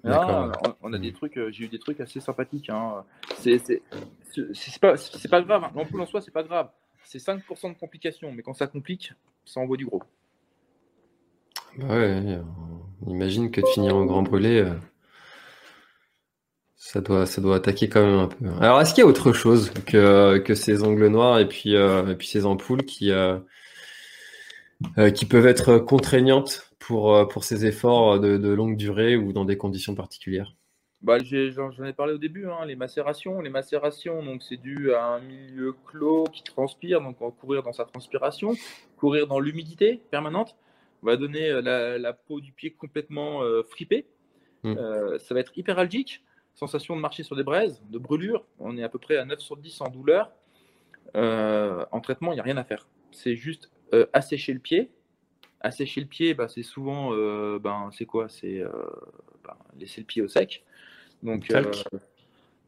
[0.06, 0.52] Ah,
[0.82, 1.14] on, a des hmm.
[1.14, 2.68] trucs, euh, j'ai eu des trucs assez sympathiques.
[2.68, 3.04] Hein.
[3.38, 3.58] C'est
[4.80, 4.96] pas,
[5.30, 5.72] pas grave, hein.
[5.74, 6.68] l'ampoule en soi, c'est pas grave.
[7.04, 9.12] C'est 5% de complications, mais quand ça complique,
[9.44, 10.02] ça envoie du gros.
[11.78, 12.38] Bah ouais,
[13.04, 14.74] on imagine que de finir en grand brûlé, euh,
[16.94, 18.46] ça, doit, ça doit attaquer quand même un peu.
[18.60, 22.14] Alors, est-ce qu'il y a autre chose que, que ces ongles noirs et puis, et
[22.16, 23.10] puis ces ampoules qui,
[24.98, 29.44] euh, qui peuvent être contraignantes pour, euh, pour ces efforts de, longue durée ou dans
[29.44, 30.54] des conditions particulières?
[31.02, 33.40] Bah, J'en ai, parlé au début, hein, les macérations.
[33.40, 37.62] Les macérations, donc c'est dû à un milieu clos qui transpire, donc on va courir
[37.62, 38.54] dans sa transpiration,
[38.96, 40.56] courir dans l'humidité permanente,
[41.02, 44.06] va donner euh, la, peau du pied complètement fripée.
[44.62, 44.74] Hmm.
[45.18, 46.24] ça va être hyperalgique,
[46.54, 48.44] sensation de marcher sur des braises, de brûlure.
[48.58, 50.32] On est à peu près à 9 sur 10 en douleur.
[51.14, 52.86] en traitement, il n'y a rien à faire.
[53.12, 54.90] C'est juste euh, assécher le pied.
[55.60, 58.28] Assécher le pied, bah, c'est souvent, euh, ben, c'est quoi?
[58.28, 58.70] C'est euh,
[59.44, 60.64] ben, laisser le pied au sec.
[61.22, 61.50] Donc,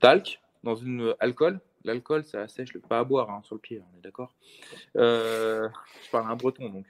[0.01, 0.41] talc.
[0.62, 1.61] dans une alcool.
[1.87, 4.34] L'alcool, ça assèche le pas à boire hein, sur le pied, on est d'accord.
[4.95, 6.87] je parle un breton, donc.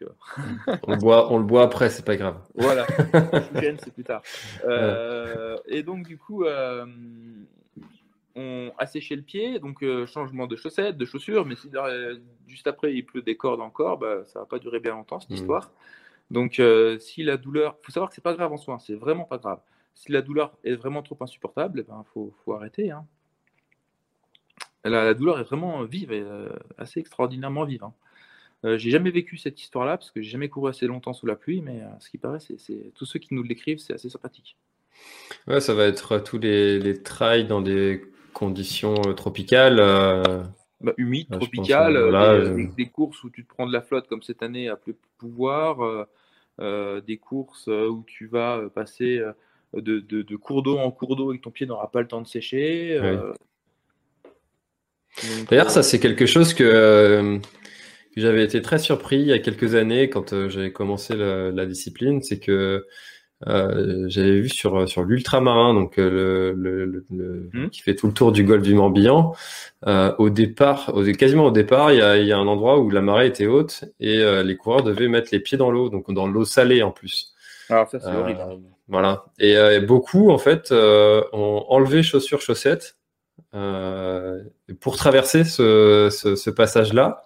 [0.82, 2.40] on, le boit, on le boit après, c'est pas grave.
[2.54, 2.86] Voilà,
[3.54, 4.22] c'est plus tard.
[5.66, 6.44] et donc, du coup,
[8.36, 11.70] on asséché le pied, donc euh, changement de chaussettes, de chaussures, mais si
[12.46, 15.30] juste après il pleut des cordes encore, bah, ça va pas durer bien longtemps cette
[15.30, 15.34] mmh.
[15.34, 15.72] histoire.
[16.30, 19.24] Donc euh, si la douleur, faut savoir que c'est pas grave en soi, c'est vraiment
[19.24, 19.60] pas grave.
[19.94, 22.90] Si la douleur est vraiment trop insupportable, il eh ben, faut, arrêter.
[22.90, 23.06] Hein.
[24.88, 27.84] La, douleur est vraiment vive, et, euh, assez extraordinairement vive.
[27.84, 27.92] Hein.
[28.76, 31.60] j'ai jamais vécu cette histoire-là parce que j'ai jamais couru assez longtemps sous la pluie,
[31.60, 34.56] mais ce qui paraît, c'est tous ceux qui nous l'écrivent, c'est assez sympathique.
[35.46, 38.02] Ouais, ça va être tous les, les trails dans des
[38.36, 39.78] conditions euh, tropicales.
[39.80, 40.42] Euh,
[40.82, 44.42] bah, humides, tropicales, euh, des, courses où tu te prends de la flotte comme cette
[44.42, 46.06] année à plus pouvoir,
[46.58, 49.22] des courses où tu vas passer
[49.72, 52.26] de, cours d'eau en cours d'eau et que ton pied n'aura pas le temps de
[52.26, 53.00] sécher.
[55.48, 57.40] D'ailleurs, ça c'est quelque chose que,
[58.16, 62.38] j'avais été très surpris il y a quelques années quand j'avais commencé la discipline, c'est
[62.38, 62.86] que
[63.46, 67.68] euh, j'avais vu sur sur l'ultramarin, donc euh, le, le, hmm.
[67.68, 69.34] qui fait tout le tour du golfe du Morbihan.
[69.86, 72.88] Euh, au départ, au, quasiment au départ, il y a, y a, un endroit où
[72.88, 76.10] la marée était haute et euh, les coureurs devaient mettre les pieds dans l'eau, donc
[76.10, 77.34] dans l'eau salée en plus.
[77.68, 78.40] Alors ça c'est horrible.
[78.88, 79.26] Voilà.
[79.38, 82.96] Et, beaucoup en fait ont enlevé chaussures chaussettes
[84.80, 87.24] pour traverser ce, ce, ce passage-là,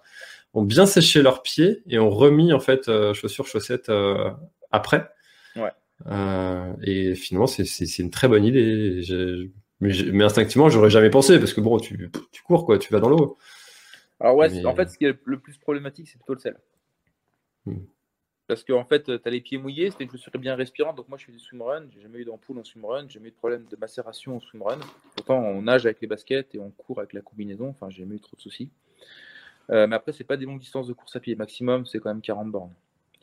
[0.53, 3.91] ont bien séché leurs pieds et ont remis en fait chaussures chaussettes
[4.71, 5.09] après.
[5.55, 5.71] Ouais.
[6.07, 9.01] Euh, et finalement, c'est une très bonne idée.
[9.79, 12.99] Mais, mais, instinctivement, j'aurais jamais pensé parce que bon, tu, tu, cours quoi, tu vas
[12.99, 13.37] dans l'eau.
[14.19, 16.57] Alors ouais, en fait, ce qui est le plus problématique, c'est plutôt le sel.
[17.65, 17.79] Hmm.
[18.51, 20.97] Parce qu'en en fait, tu as les pieds mouillés, c'était une chaussure bien respirante.
[20.97, 21.85] Donc moi, je fais du swimrun.
[21.89, 23.05] J'ai jamais eu d'ampoule en swimrun.
[23.07, 24.77] J'ai jamais eu de problème de macération en swimrun.
[25.15, 27.69] Pourtant, on nage avec les baskets et on court avec la combinaison.
[27.69, 28.69] Enfin, j'ai jamais eu trop de soucis.
[29.69, 31.33] Euh, mais après, c'est pas des longues distances de course à pied.
[31.35, 32.73] Maximum, c'est quand même 40 bornes.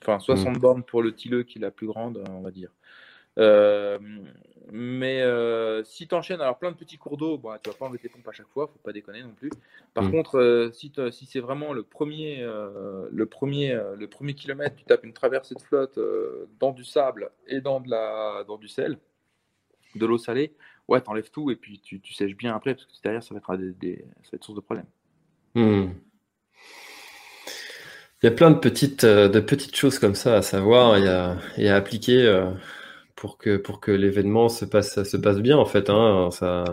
[0.01, 0.59] Enfin, 60 mm.
[0.61, 2.71] bornes pour le Tilleux qui est la plus grande, on va dire.
[3.39, 3.99] Euh,
[4.71, 7.87] mais euh, si tu enchaînes alors plein de petits cours d'eau, bon, tu vas pas
[7.87, 9.51] enlever tes pompes à chaque fois, faut pas déconner non plus.
[9.95, 10.11] Par mm.
[10.11, 12.47] contre, euh, si, si c'est vraiment le premier,
[13.11, 15.99] le, premier, le premier kilomètre, tu tapes une traversée de flotte
[16.59, 18.99] dans du sable et dans, de la, dans du sel,
[19.95, 20.55] de l'eau salée,
[20.89, 23.39] ouais, t'enlèves tout et puis tu, tu, sèches bien après parce que derrière ça va
[23.39, 24.87] être, des, ça va être source de problème.
[25.55, 25.93] Mm.
[28.21, 31.39] Il y a plein de petites, de petites choses comme ça à savoir et à,
[31.57, 32.27] et à appliquer
[33.19, 35.91] pour que, pour que l'événement se passe, se passe bien, en fait.
[35.91, 36.65] Hein, ça,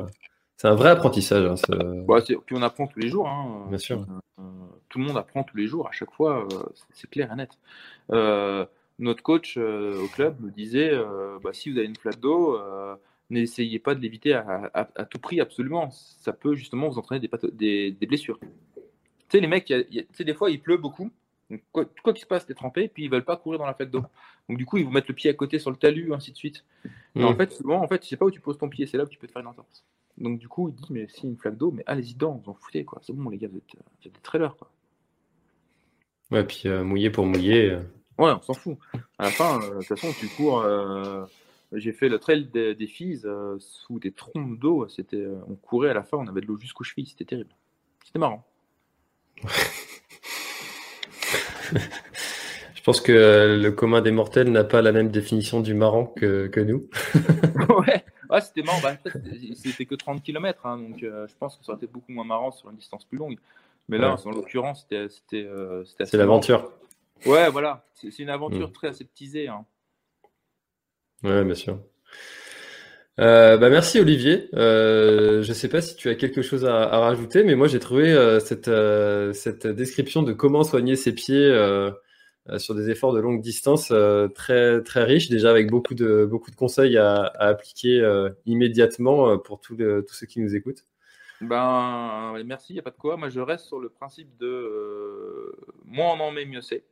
[0.58, 1.46] c'est un vrai apprentissage.
[1.46, 3.28] Hein, bah, puis on apprend tous les jours.
[3.28, 3.66] Hein.
[3.70, 4.06] Bien sûr.
[4.40, 4.44] Euh,
[4.90, 7.50] tout le monde apprend tous les jours, à chaque fois, euh, c'est clair et net.
[8.12, 8.66] Euh,
[9.00, 10.92] notre coach au club me disait
[11.44, 12.58] bah, si vous avez une flaque d'eau,
[13.30, 15.90] n'essayez pas de l'éviter à, tout prix, absolument.
[15.92, 18.40] Ça peut justement vous entraîner des, des, blessures.
[18.40, 18.48] Tu
[19.30, 21.12] sais, les mecs, y des fois, il pleut beaucoup.
[21.72, 24.04] Quoi qu'il se passe, t'es trempé, puis ils veulent pas courir dans la flaque d'eau.
[24.50, 26.38] Donc, du coup, ils vous mettent le pied à côté sur le talus, ainsi de
[26.38, 26.66] suite.
[27.16, 27.36] en mmh.
[27.36, 29.08] fait, souvent, en fait, tu sais pas où tu poses ton pied, c'est là où
[29.08, 29.84] tu peux te faire une entorse.
[30.18, 32.54] Donc du coup, il dit, mais si une flaque d'eau, mais allez-y dedans, vous en
[32.54, 33.02] foutez, quoi.
[33.04, 34.72] C'est bon, les gars, vous êtes, des trailers, quoi.
[36.32, 37.72] Ouais, puis euh, mouiller pour mouiller.
[37.72, 37.82] Euh.
[38.18, 38.78] Ouais, on s'en fout.
[39.20, 40.66] À la fin, euh, de toute façon, tu cours.
[41.72, 43.24] J'ai fait le trail des, des filles
[43.60, 44.88] sous des trompes d'eau.
[44.88, 47.08] C'était, on courait à la fin, on avait de l'eau jusqu'aux chevilles.
[47.08, 47.54] C'était terrible.
[48.06, 48.46] C'était marrant.
[52.76, 56.48] Je pense que le commun des mortels n'a pas la même définition du marrant que,
[56.48, 56.88] que nous.
[57.70, 58.06] ouais.
[58.30, 58.80] Ouais, c'était marrant.
[58.82, 58.96] Bah,
[59.56, 62.26] c'était que 30 km, hein, donc euh, je pense que ça aurait été beaucoup moins
[62.26, 63.38] marrant sur une distance plus longue.
[63.88, 66.72] Mais là, en l'occurrence, c'était euh, C'est l'aventure.
[67.26, 67.86] Ouais, voilà.
[67.94, 68.74] C'est une aventure mm.
[68.74, 69.48] très aseptisée.
[69.48, 69.66] Hein.
[71.24, 71.80] Ouais, bien sûr.
[73.18, 74.50] Euh, bah merci Olivier.
[74.54, 77.80] je ne sais pas si tu as quelque chose à, à rajouter, mais moi j'ai
[77.80, 78.70] trouvé cette,
[79.34, 81.52] cette description de comment soigner ses pieds
[82.50, 86.26] euh, sur des efforts de longue distance euh, très très riches, déjà avec beaucoup de
[86.30, 90.86] beaucoup de conseils à, appliquer euh, immédiatement pour tous ceux qui nous écoutent.
[91.42, 93.18] Ben merci, il n'y a pas de quoi.
[93.18, 95.56] Moi je reste sur le principe de
[95.86, 96.84] moins on en met, mieux c'est.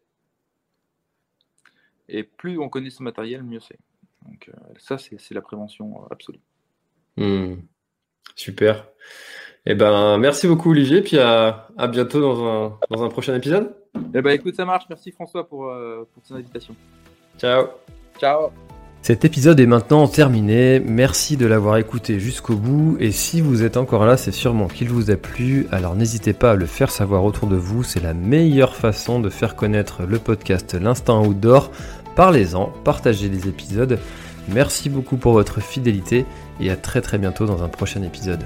[2.09, 3.78] Et plus on connaît ce matériel, mieux c'est.
[4.26, 6.39] Donc ça c'est la prévention absolue.
[7.17, 7.55] Hmm.
[8.36, 8.88] Super.
[9.65, 13.74] Eh ben, merci beaucoup Olivier, puis à, à bientôt dans un, dans un prochain épisode.
[14.13, 14.86] Eh ben écoute, ça marche.
[14.89, 16.76] Merci François pour, euh, pour ton invitation.
[17.38, 17.67] Ciao.
[18.19, 18.49] Ciao.
[19.01, 20.80] Cet épisode est maintenant terminé.
[20.80, 22.95] Merci de l'avoir écouté jusqu'au bout.
[22.99, 25.67] Et si vous êtes encore là, c'est sûrement qu'il vous a plu.
[25.71, 27.84] Alors n'hésitez pas à le faire savoir autour de vous.
[27.84, 31.71] C'est la meilleure façon de faire connaître le podcast L'Instinct Outdoor.
[32.16, 33.99] Parlez-en, partagez les épisodes.
[34.49, 36.26] Merci beaucoup pour votre fidélité
[36.59, 38.45] et à très très bientôt dans un prochain épisode.